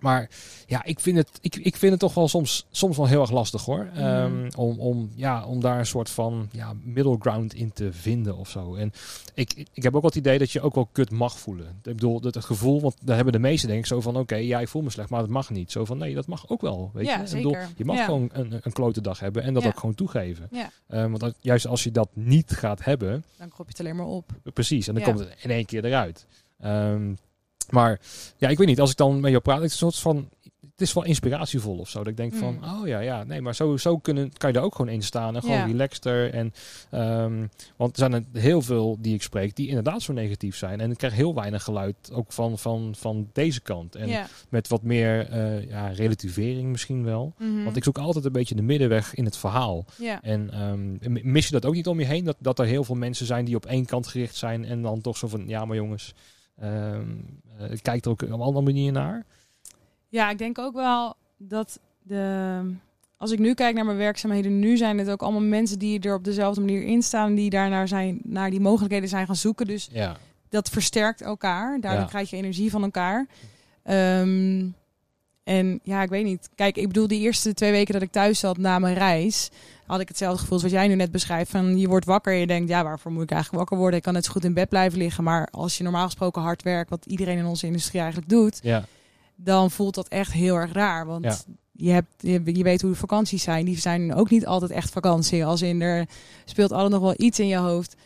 [0.00, 0.30] Maar
[0.66, 3.30] ja, ik vind het, ik, ik vind het toch wel soms, soms wel heel erg
[3.30, 3.88] lastig hoor.
[3.92, 3.98] Mhm.
[4.02, 8.36] Ehm, om, om, ja, om daar een soort van ja, middle ground in te vinden
[8.36, 8.74] of zo.
[8.74, 8.92] En
[9.34, 11.66] ik, ik- heb ook wel het idee dat je ook wel kut mag voelen.
[11.66, 14.16] Ik bedoel, dat het gevoel, want daar hebben de meesten denk ik zo van...
[14.16, 15.72] Oké, ja, ik voel me slecht, maar dat mag niet.
[15.72, 16.90] Zo van, nee, dat mag ook wel.
[16.94, 17.34] Weet Ja, je?
[17.34, 17.68] Bedoel, zeker.
[17.76, 18.04] je mag Ja.
[18.04, 19.68] gewoon een, een klote dag hebben en dat Ja.
[19.68, 20.48] ook gewoon toegeven.
[20.50, 20.70] Ja.
[20.88, 24.06] Ehm, want juist als je dat niet gaat hebben, Dan krop je het alleen maar
[24.06, 24.30] op.
[24.54, 25.08] Precies, en dan Ja.
[25.08, 26.26] komt het in één keer eruit.
[26.60, 27.14] Ehm,
[27.76, 28.00] maar
[28.36, 30.28] ja, ik weet niet, als ik dan met jou praat, het is een soort van,
[30.72, 31.98] het is wel inspiratievol of zo.
[31.98, 32.64] Dat ik denk van, Mm.
[32.80, 35.34] oh ja, ja, nee, maar zo, zo kunnen, kan je er ook gewoon in staan
[35.34, 35.64] en gewoon Ja.
[35.64, 36.32] relaxter.
[36.32, 36.52] En,
[36.90, 37.46] ehm,
[37.76, 40.80] want er zijn er heel veel die ik spreek die inderdaad zo negatief zijn.
[40.80, 43.94] En ik krijg heel weinig geluid ook van, van, van deze kant.
[43.94, 44.26] En ja.
[44.48, 47.32] met wat meer eh, ja, relativering misschien wel.
[47.38, 47.64] Mhm.
[47.64, 49.84] Want ik zoek altijd een beetje de middenweg in het verhaal.
[49.98, 50.22] ja.
[50.22, 52.24] En ehm, mis je dat ook niet om je heen?
[52.24, 55.00] Dat, dat er heel veel mensen zijn die op één kant gericht zijn en dan
[55.00, 56.14] toch zo van, ja maar jongens,
[56.60, 57.10] ehm
[57.58, 59.24] eh, kijk er ook op een andere manier naar.
[60.08, 62.60] ja, ik denk ook wel dat de...
[63.16, 66.14] Als ik nu kijk naar mijn werkzaamheden, nu zijn het ook allemaal mensen die er
[66.14, 69.66] op dezelfde manier in staan, die daarnaar zijn, naar die mogelijkheden zijn gaan zoeken.
[69.66, 70.16] Dus Ja,
[70.48, 71.80] dat versterkt elkaar.
[71.80, 72.08] Daardoor Ja.
[72.08, 73.26] krijg je energie van elkaar.
[73.82, 74.66] Ehm,
[75.48, 76.48] en ja, ik weet niet.
[76.54, 79.50] Kijk, ik bedoel, die eerste twee weken dat ik thuis zat na mijn reis,
[79.86, 81.50] had ik hetzelfde gevoel als wat jij nu net beschrijft.
[81.50, 83.96] Van je wordt wakker en je denkt, ja, waarvoor moet ik eigenlijk wakker worden?
[83.98, 85.24] Ik kan net zo goed in bed blijven liggen.
[85.24, 88.84] Maar als je normaal gesproken hard werkt, wat iedereen in onze industrie eigenlijk doet, ja,
[89.36, 91.06] dan voelt dat echt heel erg raar.
[91.06, 91.36] Want Ja.
[91.72, 93.64] je, hebt, je, je weet hoe de vakanties zijn.
[93.64, 95.44] Die zijn ook niet altijd echt vakantie.
[95.44, 96.06] Als in er
[96.44, 97.96] speelt altijd nog wel iets in je hoofd.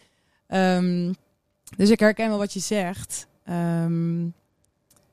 [0.46, 1.12] Ehm,
[1.76, 3.26] dus ik herken wel wat je zegt.
[3.44, 4.24] Ehm,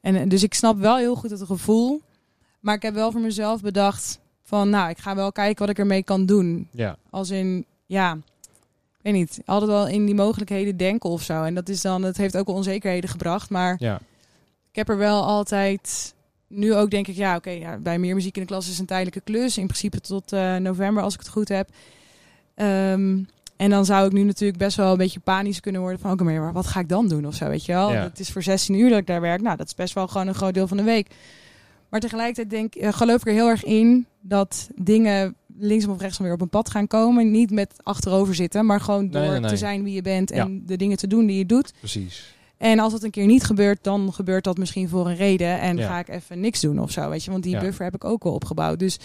[0.02, 2.02] en dus ik snap wel heel goed het gevoel.
[2.60, 5.80] Maar ik heb wel voor mezelf bedacht van, nou, ik ga wel kijken wat ik
[5.80, 6.68] ermee kan doen.
[6.72, 8.14] ja, Als in, ja,
[8.98, 11.44] ik weet niet, altijd wel in die mogelijkheden denken of zo.
[11.44, 13.50] En dat is dan, het heeft ook wel onzekerheden gebracht.
[13.50, 14.00] Maar ja,
[14.70, 16.14] ik heb er wel altijd.
[16.48, 18.86] Nu ook denk ik, ja, oké, ja, bij meer muziek in de klas is een
[18.86, 19.58] tijdelijke klus.
[19.58, 21.70] In principe tot eh, november, als ik het goed heb.
[22.56, 23.18] Ehm,
[23.58, 26.24] en dan zou ik nu natuurlijk best wel een beetje panisch kunnen worden van, oké,
[26.24, 27.92] maar wat ga ik dan doen of zo, weet je wel?
[27.92, 28.04] Ja.
[28.04, 29.42] Het is voor 16 uur dat ik daar werk.
[29.42, 31.08] Nou, dat is best wel gewoon een groot deel van de week.
[31.90, 36.26] Maar tegelijkertijd denk, eh, geloof ik er heel erg in dat dingen linksom of rechtsom
[36.26, 37.32] weer op een pad gaan komen.
[37.32, 39.50] Niet met achterover zitten, maar gewoon door Nee, nee, nee.
[39.50, 41.74] te zijn wie je bent en de dingen te doen die je doet.
[41.80, 42.34] precies.
[42.58, 45.60] En als dat een keer niet gebeurt, dan gebeurt dat misschien voor een reden.
[45.60, 45.88] En Ja.
[45.88, 47.32] ga ik even niks doen of zo, weet je.
[47.32, 47.60] Want die Ja.
[47.60, 48.80] buffer heb ik ook al opgebouwd.
[48.80, 49.00] Dus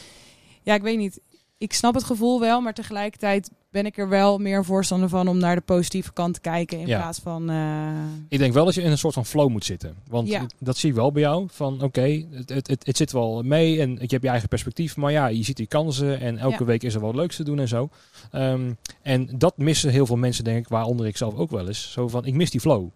[0.63, 1.21] ja, ik weet niet.
[1.59, 5.39] Ik snap het gevoel wel, maar tegelijkertijd ben ik er wel meer voorstander van om
[5.39, 6.99] naar de positieve kant te kijken in Ja.
[7.01, 7.51] plaats van.
[7.51, 7.89] eh,
[8.29, 9.95] Ik denk wel dat je in een soort van flow moet zitten.
[10.09, 10.47] Want Ja.
[10.59, 11.47] dat zie ik wel bij jou.
[11.51, 14.97] Van oké, het, het, het, het zit wel mee en je hebt je eigen perspectief.
[14.97, 16.65] Maar ja, je ziet die kansen en elke Ja.
[16.65, 17.89] week is er wat leuks te doen en zo.
[18.31, 18.73] Ehm,
[19.03, 21.93] en dat missen heel veel mensen, denk ik, waaronder ik zelf ook wel eens.
[21.93, 22.89] Zo van, ik mis die flow.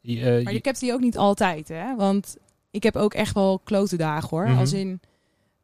[0.00, 1.96] Je, eh, Maar je- ik heb die ook niet altijd, hè?
[1.96, 2.36] Want
[2.70, 4.48] ik heb ook echt wel klote dagen, hoor.
[4.48, 4.58] Mhm.
[4.58, 5.00] Als in,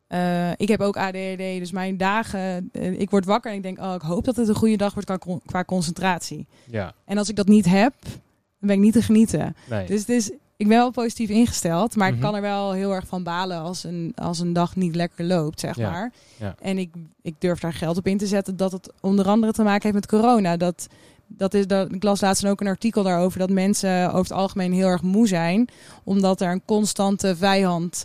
[0.09, 3.79] eh, ik heb ook ADHD, dus mijn dagen, eh, ik word wakker en ik denk,
[3.79, 6.47] oh, ik hoop dat het een goede dag wordt qua, con- qua concentratie.
[6.71, 9.57] ja, En als ik dat niet heb, dan ben ik niet te genieten.
[9.69, 9.87] nee.
[9.87, 12.17] Dus het is, ik ben wel positief ingesteld, maar Mhm.
[12.17, 15.25] ik kan er wel heel erg van balen als een, als een dag niet lekker
[15.25, 16.13] loopt, zeg Ja, maar.
[16.37, 16.55] ja.
[16.61, 16.91] En ik,
[17.23, 19.95] ik durf daar geld op in te zetten dat het onder andere te maken heeft
[19.95, 20.57] met corona.
[20.57, 20.87] Dat,
[21.27, 24.73] dat is, dat, ik las laatst ook een artikel daarover dat mensen over het algemeen
[24.73, 25.69] heel erg moe zijn,
[26.05, 28.05] omdat er een constante vijand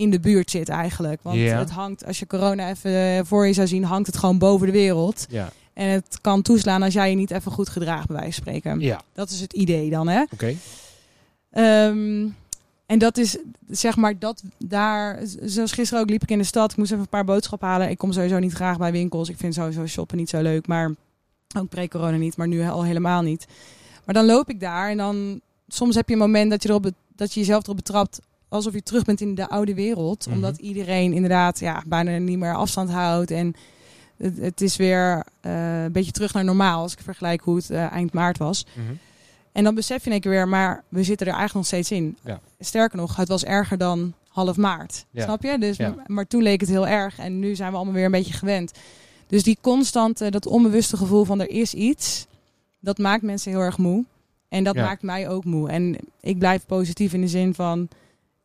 [0.00, 1.22] in de buurt zit eigenlijk.
[1.22, 4.66] Want het hangt, als je corona even voor je zou zien, hangt het gewoon boven
[4.66, 5.26] de wereld.
[5.28, 8.42] ja, En het kan toeslaan als jij je niet even goed gedraagt, bij wijze van
[8.42, 8.80] spreken.
[8.80, 10.22] ja, Dat is het idee dan, hè?
[10.32, 10.54] oké.
[11.50, 12.28] Ehm,
[12.86, 13.36] en dat is,
[13.68, 15.18] zeg maar, dat daar...
[15.42, 16.70] Zoals gisteren ook liep ik in de stad.
[16.70, 17.90] Ik moest even een paar boodschappen halen.
[17.90, 19.28] Ik kom sowieso niet graag bij winkels.
[19.28, 20.66] Ik vind sowieso shoppen niet zo leuk.
[20.66, 20.94] Maar
[21.58, 22.36] ook pre-corona niet.
[22.36, 23.46] Maar nu al helemaal niet.
[24.04, 25.40] Maar dan loop ik daar en dan...
[25.68, 28.20] Soms heb je een moment dat je, erop, dat je jezelf erop betrapt...
[28.50, 30.26] alsof je terug bent in de oude wereld.
[30.26, 30.34] Mhm.
[30.34, 33.30] Omdat iedereen inderdaad ja, bijna niet meer afstand houdt.
[33.30, 33.54] En
[34.16, 36.82] het, het is weer eh, een beetje terug naar normaal.
[36.82, 38.66] Als ik vergelijk hoe het eh, eind maart was.
[38.74, 38.94] Mhm.
[39.52, 41.90] En dan besef je in één keer weer, maar we zitten er eigenlijk nog steeds
[41.90, 42.16] in.
[42.24, 42.40] Ja.
[42.58, 45.04] Sterker nog, het was erger dan half maart.
[45.10, 45.22] Ja.
[45.24, 45.58] Snap je?
[45.58, 45.94] Dus, Ja.
[46.06, 48.72] Maar toen leek het heel erg en nu zijn we allemaal weer een beetje gewend.
[49.26, 52.26] Dus die constante, dat onbewuste gevoel van er is iets,
[52.80, 54.04] dat maakt mensen heel erg moe.
[54.48, 55.68] En dat maakt mij ook moe.
[55.68, 57.88] En ik blijf positief in de zin van,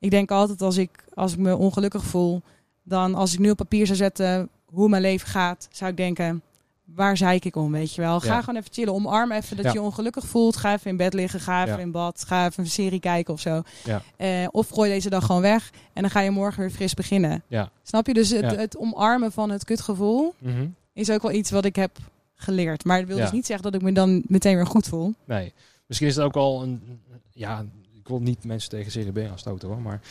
[0.05, 2.41] ik denk altijd als ik, als ik me ongelukkig voel,
[2.83, 6.41] dan als ik nu op papier zou zetten hoe mijn leven gaat, zou ik denken,
[6.83, 8.19] waar zeik ik om, weet je wel.
[8.19, 8.39] Ga Ja.
[8.39, 9.71] gewoon even chillen, omarm even dat Ja.
[9.71, 10.55] je ongelukkig voelt.
[10.57, 11.81] Ga even in bed liggen, ga even Ja.
[11.81, 13.61] in bad, ga even een serie kijken of zo.
[13.83, 14.01] Ja.
[14.17, 17.43] Eh, of gooi deze dag gewoon weg en dan ga je morgen weer fris beginnen.
[17.47, 17.69] Ja.
[17.83, 18.13] Snap je?
[18.13, 20.67] Dus het, het omarmen van het kutgevoel Mhm.
[20.93, 21.97] is ook wel iets wat ik heb
[22.35, 22.85] geleerd.
[22.85, 25.13] Maar dat wil dus niet zeggen dat ik me dan meteen weer goed voel.
[25.25, 25.53] Nee.
[25.87, 26.99] Misschien is het ook wel een...
[27.33, 27.65] Ja,
[28.05, 30.01] ik wil niet mensen tegen CRB gaan stoten hoor, maar...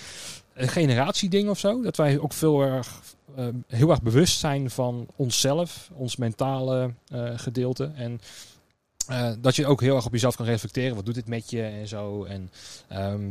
[0.54, 1.82] Een generatieding of zo.
[1.82, 3.00] Dat wij ook veel erg,
[3.36, 7.90] eh, heel erg bewust zijn van onszelf, ons mentale eh, gedeelte.
[7.94, 8.20] En
[9.06, 10.94] eh, dat je ook heel erg op jezelf kan reflecteren.
[10.94, 12.24] Wat doet dit met je en zo.
[12.24, 12.50] En
[12.88, 13.22] ehm,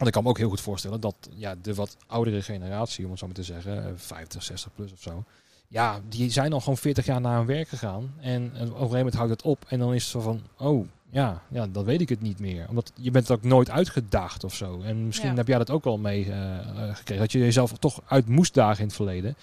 [0.00, 3.10] want ik kan me ook heel goed voorstellen dat ja, de wat oudere generatie, om
[3.10, 5.24] het zo maar te zeggen, eh, 50, 60 plus of zo.
[5.68, 8.14] Ja, die zijn al gewoon 40 jaar naar hun werk gegaan.
[8.20, 9.64] En, en op een gegeven moment houdt het op.
[9.68, 12.66] En dan is het zo van, oh ja, ja, dan weet ik het niet meer.
[12.68, 14.80] Omdat je bent ook nooit uitgedaagd of zo.
[14.80, 15.34] En misschien Ja.
[15.36, 17.22] heb jij dat ook wel mee eh, eh, gekregen.
[17.22, 19.36] Dat je jezelf toch uit moest dagen in het verleden.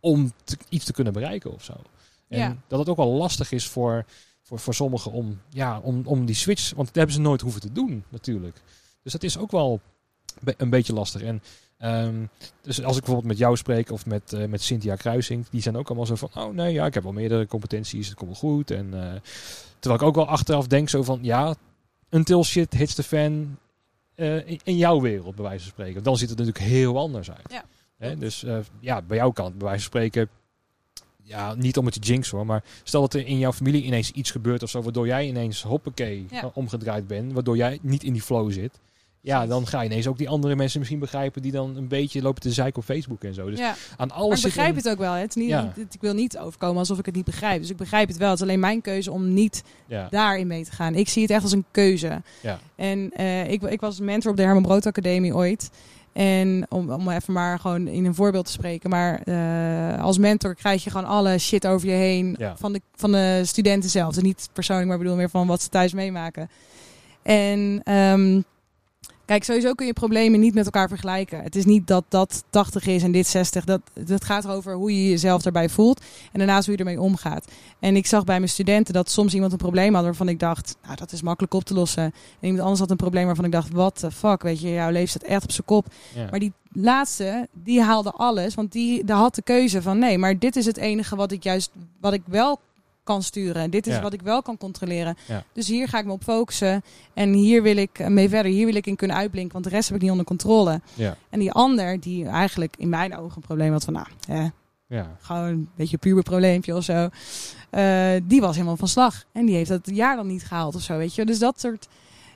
[0.00, 1.72] Om te- iets te kunnen bereiken of zo.
[2.28, 2.56] En Ja.
[2.68, 4.04] dat het ook wel lastig is voor,
[4.42, 6.72] voor, voor sommigen om, ja, om, om die switch.
[6.74, 8.56] Want dat hebben ze nooit hoeven te doen natuurlijk.
[9.02, 9.80] Dus dat is ook wel
[10.40, 11.22] be- een beetje lastig.
[11.22, 11.42] En
[11.78, 12.24] ehm,
[12.60, 15.76] dus als ik bijvoorbeeld met jou spreek of met, eh, met Cynthia Kruising, die zijn
[15.76, 18.50] ook allemaal zo van, oh nee, ja, ik heb wel meerdere competenties, het komt wel
[18.50, 18.70] goed.
[18.70, 18.94] En
[19.82, 21.54] terwijl ik ook wel achteraf denk zo van, ja,
[22.10, 23.56] until shit hits the fan
[24.14, 26.02] eh, in, in jouw wereld, bij wijze van spreken.
[26.02, 27.46] Dan ziet het natuurlijk heel anders uit.
[27.50, 27.64] Ja.
[27.98, 28.18] Hè?
[28.18, 30.28] Dus eh, ja, bij jouw kant, bij wijze van spreken,
[31.22, 34.10] ja, niet om het te jinx hoor, maar stel dat er in jouw familie ineens
[34.10, 36.42] iets gebeurt of zo, waardoor jij ineens hoppakee Ja.
[36.42, 38.80] eh, omgedraaid bent, waardoor jij niet in die flow zit.
[39.24, 42.22] Ja, dan ga je ineens ook die andere mensen misschien begrijpen die dan een beetje
[42.22, 43.50] lopen te zeiken op Facebook en zo.
[43.50, 43.74] Dus ja.
[43.96, 45.12] aan Maar alles ik zit begrijp het ook wel.
[45.12, 45.20] hè.
[45.20, 45.72] Het is niet, Ja.
[45.76, 47.60] het- ik wil niet overkomen alsof ik het niet begrijp.
[47.60, 48.28] Dus ik begrijp het wel.
[48.30, 50.94] Het is alleen mijn keuze om niet Ja, daarin mee te gaan.
[50.94, 52.22] Ik zie het echt als een keuze.
[52.40, 55.70] ja, En eh, ik, ik was mentor op de Herman Brood Academie ooit.
[56.12, 58.90] En om, om even maar gewoon in een voorbeeld te spreken.
[58.90, 62.38] Maar eh, als mentor krijg je gewoon alle shit over je heen.
[62.56, 64.14] Van, de, van de studenten zelf.
[64.14, 66.50] Dus niet persoonlijk, maar ik bedoel meer van wat ze thuis meemaken.
[67.22, 68.40] En ehm,
[69.24, 71.42] kijk, sowieso kun je problemen niet met elkaar vergelijken.
[71.42, 73.64] Het is niet dat dat 80 is en dit 60.
[73.64, 76.00] Dat, dat gaat erover hoe je jezelf daarbij voelt.
[76.32, 77.44] En daarnaast hoe je ermee omgaat.
[77.78, 80.76] En ik zag bij mijn studenten dat soms iemand een probleem had waarvan ik dacht,
[80.84, 82.02] nou dat is makkelijk op te lossen.
[82.02, 84.90] En iemand anders had een probleem waarvan ik dacht, what the fuck, weet je, jouw
[84.90, 85.86] leven staat echt op zijn kop.
[86.14, 86.26] ja.
[86.30, 90.38] Maar die laatste, die haalde alles, want die, die had de keuze van nee, maar
[90.38, 91.70] dit is het enige wat ik juist,
[92.00, 92.60] wat ik wel
[93.04, 93.70] kan sturen.
[93.70, 94.00] Dit is Ja.
[94.02, 95.16] wat ik wel kan controleren.
[95.28, 95.44] Ja.
[95.52, 96.82] Dus hier ga ik me op focussen
[97.14, 98.52] en hier wil ik mee verder.
[98.52, 100.80] Hier wil ik in kunnen uitblinken, want de rest heb ik niet onder controle.
[100.94, 104.48] ja, En die ander, die eigenlijk in mijn ogen een probleem had van, nou, hè,
[104.86, 107.08] ja, gewoon een beetje een puber probleempje of zo.
[107.70, 109.24] Eh, die was helemaal van slag.
[109.32, 111.24] En die heeft dat jaar dan niet gehaald of zo, weet je.
[111.24, 111.88] Dus dat soort...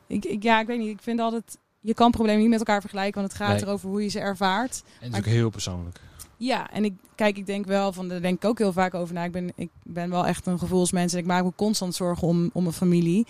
[0.07, 0.89] Ik, ik, ja, ik weet niet.
[0.89, 1.59] Ik vind altijd...
[1.81, 3.63] Je kan problemen niet met elkaar vergelijken, want het gaat Nee.
[3.65, 4.83] erover hoe je ze ervaart.
[5.01, 6.01] En het is ook heel persoonlijk.
[6.37, 9.15] Ja, en ik kijk, ik denk wel van, daar denk ik ook heel vaak over
[9.15, 9.25] na.
[9.25, 12.51] Ik ben, ik ben wel echt een gevoelsmens en ik maak me constant zorgen om,
[12.53, 13.27] om mijn familie.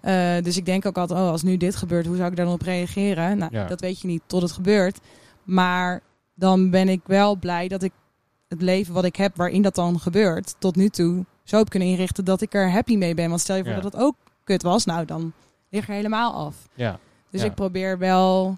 [0.00, 2.44] Eh, dus ik denk ook altijd, oh, als nu dit gebeurt, hoe zou ik daar
[2.44, 3.38] dan op reageren?
[3.38, 3.66] Nou, Ja.
[3.66, 4.98] dat weet je niet tot het gebeurt.
[5.44, 6.00] Maar
[6.34, 7.92] dan ben ik wel blij dat ik
[8.48, 11.88] het leven wat ik heb, waarin dat dan gebeurt, tot nu toe zo heb kunnen
[11.88, 13.28] inrichten dat ik er happy mee ben.
[13.28, 13.80] Want stel je voor Ja.
[13.80, 15.32] dat het ook kut was, nou dan
[15.70, 16.56] lig er helemaal af.
[16.74, 16.98] Ja,
[17.30, 17.46] Dus Ja.
[17.46, 18.56] ik probeer wel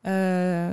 [0.00, 0.68] eh,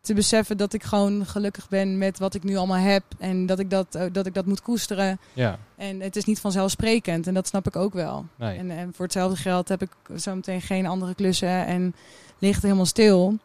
[0.00, 3.02] te beseffen dat ik gewoon gelukkig ben met wat ik nu allemaal heb.
[3.18, 5.18] En dat ik dat, eh, dat, ik dat moet koesteren.
[5.32, 7.26] Ja, En het is niet vanzelfsprekend.
[7.26, 8.26] En dat snap ik ook wel.
[8.36, 8.58] nee.
[8.58, 11.94] En, en voor hetzelfde geld heb ik zometeen geen andere klussen en
[12.38, 13.38] ligt het helemaal stil.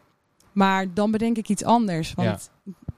[0.52, 2.14] Maar dan bedenk ik iets anders.
[2.14, 2.50] Want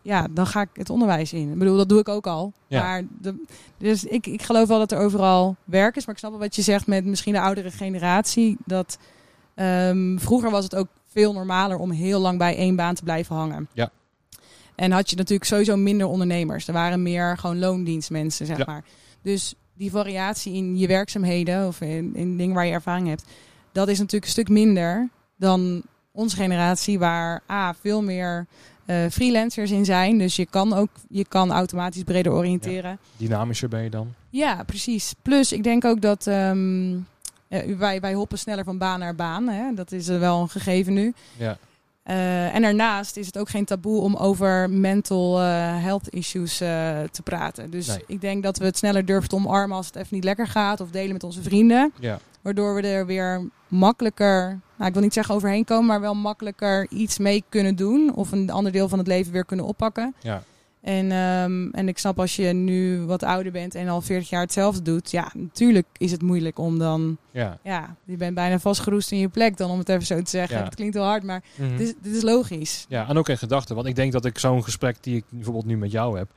[0.03, 0.27] ja.
[0.31, 1.53] dan ga ik het onderwijs in.
[1.53, 2.53] Ik bedoel, dat doe ik ook al.
[2.67, 2.83] Ja.
[2.83, 3.45] Maar de,
[3.79, 6.07] dus ik, ik geloof wel dat er overal werk is.
[6.07, 8.57] Maar ik snap wel wat je zegt met misschien de oudere generatie.
[8.65, 8.99] Dat
[9.55, 13.37] ehm, vroeger was het ook veel normaler om heel lang bij één baan te blijven
[13.37, 13.69] hangen.
[13.73, 13.91] Ja.
[14.75, 16.67] En had je natuurlijk sowieso minder ondernemers.
[16.67, 18.65] Er waren meer gewoon loondienstmensen, zeg Ja.
[18.67, 18.85] maar.
[19.23, 23.25] Dus die variatie in je werkzaamheden of in, in dingen waar je ervaring hebt,
[23.73, 28.47] dat is natuurlijk een stuk minder dan onze generatie, waar A, veel meer
[28.87, 30.19] eh, freelancers in zijn.
[30.19, 32.99] Dus je kan ook je kan automatisch breder oriënteren.
[33.17, 34.15] Dynamischer ben je dan.
[34.31, 35.15] Ja, precies.
[35.23, 36.97] Plus, ik denk ook dat ehm,
[37.79, 39.49] wij, wij hoppen sneller van baan naar baan.
[39.49, 39.75] Hè?
[39.75, 41.15] Dat is wel een gegeven nu.
[41.37, 41.57] Ja,
[42.03, 45.45] Eh, en daarnaast is het ook geen taboe om over mental eh,
[45.83, 46.69] health issues eh,
[47.11, 47.71] te praten.
[47.71, 48.05] Dus Nee.
[48.07, 50.81] ik denk dat we het sneller durven te omarmen als het even niet lekker gaat.
[50.81, 51.93] Of delen met onze vrienden.
[52.01, 56.15] ja, Waardoor we er weer makkelijker, nou ik wil niet zeggen overheen komen, maar wel
[56.15, 58.15] makkelijker iets mee kunnen doen.
[58.15, 60.15] Of een ander deel van het leven weer kunnen oppakken.
[60.21, 60.43] ja.
[60.87, 64.41] En, ehm, en ik snap als je nu wat ouder bent en al 40 jaar
[64.41, 65.11] hetzelfde doet.
[65.11, 67.59] Ja, natuurlijk is het moeilijk om dan, ja.
[67.63, 70.59] ja, je bent bijna vastgeroest in je plek dan om het even zo te zeggen.
[70.59, 70.65] Ja.
[70.65, 71.77] Het klinkt heel hard, maar Mhm.
[71.77, 72.87] dit, is, dit is logisch.
[72.89, 73.75] Ja, en ook in gedachten.
[73.75, 76.29] Want ik denk dat ik zo'n gesprek die ik bijvoorbeeld nu met jou heb,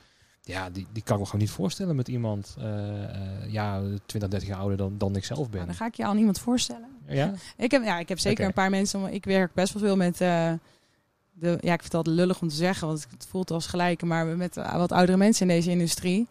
[0.42, 4.30] ja, die, die kan ik me gewoon niet voorstellen met iemand, eh, eh, ja, 20,
[4.30, 5.54] 30 jaar ouder dan, dan ik zelf ben.
[5.56, 6.88] Nou, dan ga ik je al niemand voorstellen.
[7.08, 7.34] Ja?
[7.58, 9.14] Ik heb, ja, ik heb zeker een paar mensen.
[9.14, 10.22] Ik werk best wel veel met.
[10.22, 10.52] eh,
[11.40, 14.06] de, ja, ik vind het altijd lullig om te zeggen, want het voelt als gelijke,
[14.06, 16.28] maar met eh, wat oudere mensen in deze industrie.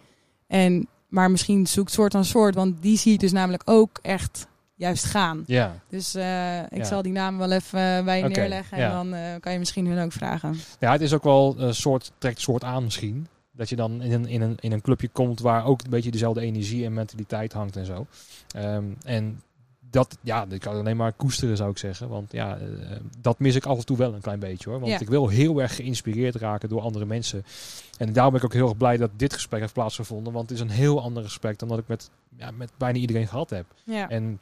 [0.46, 4.46] En, maar misschien zoekt soort aan soort, want die zie ik dus namelijk ook echt
[4.74, 5.42] juist gaan.
[5.46, 6.84] Ja, Dus eh, ik Ja.
[6.84, 9.02] zal die namen wel even eh, bij je neerleggen en ja.
[9.02, 10.54] dan kan je misschien hun ook vragen.
[10.78, 13.26] ja, het is ook wel een soort, trekt soort aan misschien.
[13.52, 16.10] Dat je dan in een, in, een, in een clubje komt waar ook een beetje
[16.10, 18.06] dezelfde energie en mentaliteit hangt en zo.
[18.54, 19.42] Ehm, en
[19.90, 22.08] dat, ja, dat kan ik alleen maar koesteren zou ik zeggen.
[22.08, 22.66] Want ja, eh,
[23.20, 24.80] dat mis ik af en toe wel een klein beetje hoor.
[24.80, 25.00] Want Ja.
[25.00, 27.44] ik wil heel erg geïnspireerd raken door andere mensen.
[27.98, 30.32] En daarom ben ik ook heel erg blij dat dit gesprek heeft plaatsgevonden.
[30.32, 33.28] Want het is een heel ander gesprek dan dat ik met, ja, met bijna iedereen
[33.28, 33.64] gehad heb.
[33.84, 34.08] Ja.
[34.08, 34.38] En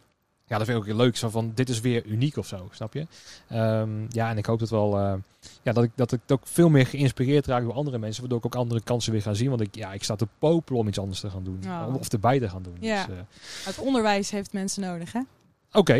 [0.46, 1.16] ja, dat vind ik ook heel leuk.
[1.16, 3.06] Zo van, dit is weer uniek of zo, snap je?
[3.48, 5.14] Ehm, ja, en ik hoop dat wel, eh,
[5.62, 8.20] ja, dat ik, dat ik ook veel meer geïnspireerd raak door andere mensen.
[8.20, 9.48] Waardoor ik ook andere kansen weer ga zien.
[9.48, 11.60] Want ik, ja, ik sta te popelen om iets anders te gaan doen.
[11.66, 11.94] Oh.
[11.98, 12.76] Of erbij te gaan doen.
[12.80, 13.06] Ja.
[13.06, 13.22] Dus, eh,
[13.64, 15.20] Het onderwijs heeft mensen nodig, hè?
[15.72, 15.94] Oké,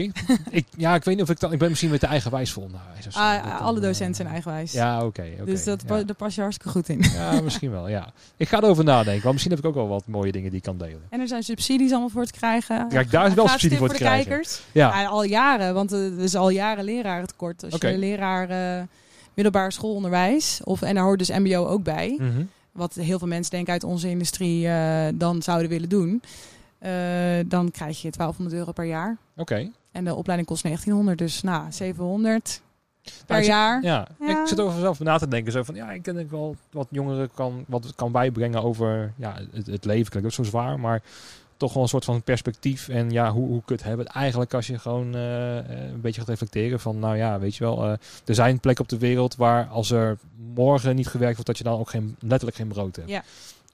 [0.50, 2.54] ik, ja, ik weet niet of ik dan, ik ben misschien met de eigenwijs.
[2.54, 2.70] Nou,
[3.06, 3.18] of zo.
[3.18, 4.72] Ah, dan, alle eh, docenten zijn eigenwijs.
[4.72, 5.24] Ja, oké.
[5.44, 6.02] dus dat, ja.
[6.02, 7.00] daar pas je hartstikke goed in.
[7.12, 8.12] ja, misschien wel, ja.
[8.36, 9.20] Ik ga erover nadenken.
[9.22, 11.00] Want misschien heb ik ook wel wat mooie dingen die ik kan delen.
[11.10, 12.88] En er zijn subsidies allemaal voor te krijgen.
[12.88, 14.26] Kijk, daar is wel subsidie voor te de krijgen.
[14.28, 14.60] kijkers.
[14.72, 17.64] Ja, Ja, al jaren, want eh, er is al jaren lerarentekort.
[17.64, 17.88] Als Oké.
[17.88, 18.48] je leraar
[18.78, 18.82] eh,
[19.34, 22.42] middelbaar schoolonderwijs, of, en daar hoort dus mbo ook bij, Mhm.
[22.72, 26.28] wat heel veel mensen denken uit onze industrie eh, dan zouden willen doen, eh,
[27.49, 29.16] dan krijg je 1200 euro per jaar.
[29.37, 29.70] oké.
[29.93, 32.62] En de opleiding kost 1900, dus nou, 700
[33.27, 33.83] per Nou, jaar.
[33.83, 34.07] Ja.
[34.20, 34.43] Ja.
[34.43, 35.53] ik zit over mezelf na te denken.
[35.53, 39.12] Zo van, ja, ik denk dat ik wel wat jongeren kan, wat kan bijbrengen over
[39.16, 40.11] ja, het, het leven.
[40.11, 41.03] Klinkt ook zo zwaar, maar
[41.57, 42.89] toch wel een soort van perspectief.
[42.89, 46.20] En ja, hoe, hoe kut hebben het eigenlijk als je gewoon eh, eh, een beetje
[46.20, 47.93] gaat reflecteren van, nou ja, weet je wel, eh,
[48.24, 50.18] er zijn plekken op de wereld waar als er
[50.55, 53.09] morgen niet gewerkt wordt, dat je dan ook geen, letterlijk geen brood hebt.
[53.09, 53.22] Ja.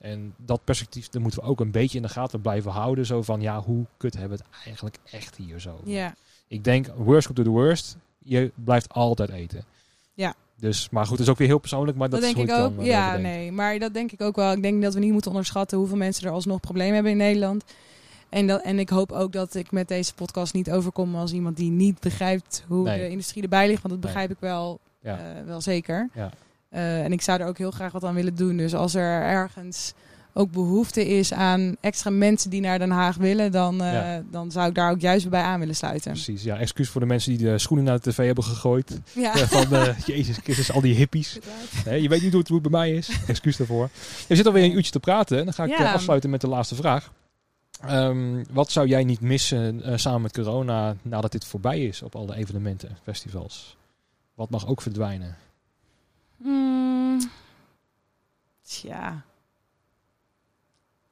[0.03, 3.05] En dat perspectief, dat moeten we ook een beetje in de gaten blijven houden.
[3.05, 5.79] Zo van, ja, hoe kut hebben we het eigenlijk echt hier zo?
[5.83, 6.15] Ja,
[6.47, 7.97] Ik denk, worst to the worst.
[8.23, 9.63] Je blijft altijd eten.
[10.13, 10.33] Ja.
[10.55, 11.97] Dus, maar goed, is ook weer heel persoonlijk.
[11.97, 12.75] Maar dat, dat, is denk ik ook.
[12.75, 13.23] dan, eh, ja, denk.
[13.23, 14.51] nee, maar dat denk ik ook wel.
[14.51, 17.63] Ik denk dat we niet moeten onderschatten hoeveel mensen er alsnog problemen hebben in Nederland.
[18.29, 21.57] En, dat, en ik hoop ook dat ik met deze podcast niet overkom als iemand
[21.57, 22.99] die niet begrijpt hoe Nee.
[22.99, 23.81] de industrie erbij ligt.
[23.81, 24.11] Want dat Nee.
[24.11, 25.17] begrijp ik wel, Ja.
[25.17, 26.09] eh, wel zeker.
[26.13, 26.31] Ja.
[26.73, 28.57] Eh, en ik zou er ook heel graag wat aan willen doen.
[28.57, 29.93] Dus als er ergens
[30.35, 34.23] ook behoefte is aan extra mensen die naar Den Haag willen, dan, eh, Ja.
[34.31, 36.11] dan zou ik daar ook juist bij aan willen sluiten.
[36.11, 36.57] Precies, ja.
[36.57, 38.99] Excuus voor de mensen die de schoenen naar de tv hebben gegooid.
[39.13, 39.33] Ja.
[39.33, 41.39] Eh, Van, eh, Jezus Christus, al die hippies.
[41.85, 43.09] Nee, je weet niet hoe het, hoe het bij mij is.
[43.27, 43.89] Excuus daarvoor.
[44.27, 45.43] We zitten alweer een uurtje te praten.
[45.45, 45.93] Dan ga ik Ja.
[45.93, 47.11] afsluiten met de laatste vraag.
[47.81, 52.35] Ehm, wat zou jij niet missen samen met corona nadat dit voorbij is op alle
[52.35, 53.77] evenementen en festivals?
[54.35, 55.35] Wat mag ook verdwijnen?
[56.37, 57.19] Mm,
[58.61, 59.23] tja.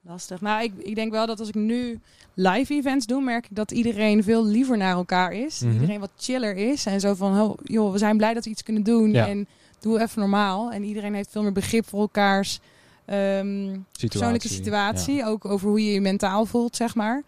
[0.01, 0.41] Lastig.
[0.41, 1.99] Nou, ik, ik denk wel dat als ik nu
[2.33, 5.59] live events doe, merk ik dat iedereen veel liever naar elkaar is.
[5.59, 5.73] Mhm.
[5.73, 6.85] Iedereen wat chiller is.
[6.85, 9.11] En zo van, oh, joh, we zijn blij dat we iets kunnen doen.
[9.11, 9.27] Ja.
[9.27, 9.47] En
[9.79, 10.71] doe even normaal.
[10.71, 12.59] En iedereen heeft veel meer begrip voor elkaars
[13.05, 15.25] ehm, persoonlijke situatie.
[15.25, 17.23] Ook over hoe je je mentaal voelt, zeg maar.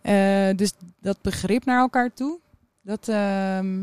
[0.00, 2.38] Eh, dus dat begrip naar elkaar toe.
[2.82, 3.82] Dat, ehm,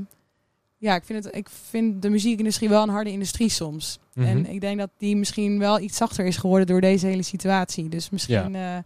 [0.79, 3.99] ja, ik vind, het, ik vind de muziekindustrie wel een harde industrie soms.
[4.13, 4.27] Mhm.
[4.27, 7.89] En ik denk dat die misschien wel iets zachter is geworden door deze hele situatie.
[7.89, 8.77] Dus misschien eh,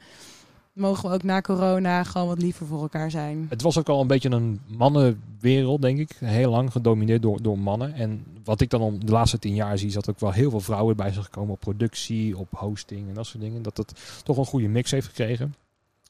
[0.73, 3.45] mogen we ook na corona gewoon wat liever voor elkaar zijn.
[3.49, 6.11] Het was ook al een beetje een mannenwereld, denk ik.
[6.19, 7.93] Heel lang gedomineerd door, door mannen.
[7.93, 10.49] En wat ik dan om de laatste tien jaar zie, is dat ook wel heel
[10.49, 13.61] veel vrouwen bij zijn gekomen op productie, op hosting en dat soort dingen.
[13.61, 15.55] Dat het toch een goede mix heeft gekregen.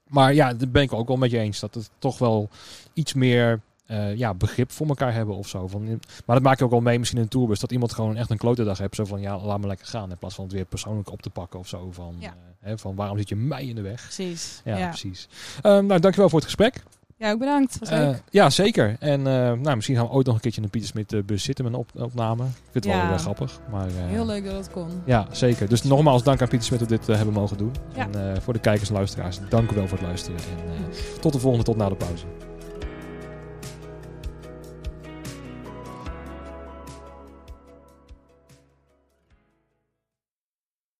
[0.09, 1.59] Maar ja, daar ben ik ook wel met je eens.
[1.59, 2.49] Dat het toch wel
[2.93, 5.67] iets meer eh, ja, begrip voor elkaar hebben of zo.
[5.67, 5.85] Van,
[6.25, 7.59] maar dat maak je ook wel mee misschien in een tourbus.
[7.59, 8.95] Dat iemand gewoon echt een klote dag heeft.
[8.95, 10.09] Zo van, ja, laat me lekker gaan.
[10.11, 11.91] In plaats van het weer persoonlijk op te pakken of zo.
[11.91, 12.27] Van, Ja.
[12.27, 14.01] eh, hè, van waarom zit je mij in de weg?
[14.01, 14.61] Precies.
[14.65, 15.27] Ja, Ja, precies.
[15.61, 16.83] Ehm, nou, dankjewel voor het gesprek.
[17.17, 17.79] ja ook bedankt.
[17.79, 18.95] Was Eh, ja, zeker.
[18.99, 21.65] En nou, misschien gaan we ooit nog een keertje in de Pieter Smit bus zitten
[21.65, 22.43] met een op opname.
[22.43, 23.59] Ik vind het wel heel grappig.
[23.71, 24.87] Maar, Heel leuk dat het kon.
[25.05, 25.69] Ja, zeker.
[25.69, 27.71] Dus nogmaals dank aan Pieter Smit dat we dit hebben mogen doen.
[27.95, 28.07] Ja.
[28.11, 30.39] En voor de kijkers en luisteraars, dank u wel voor het luisteren.
[30.39, 32.25] En tot de volgende, tot na de pauze.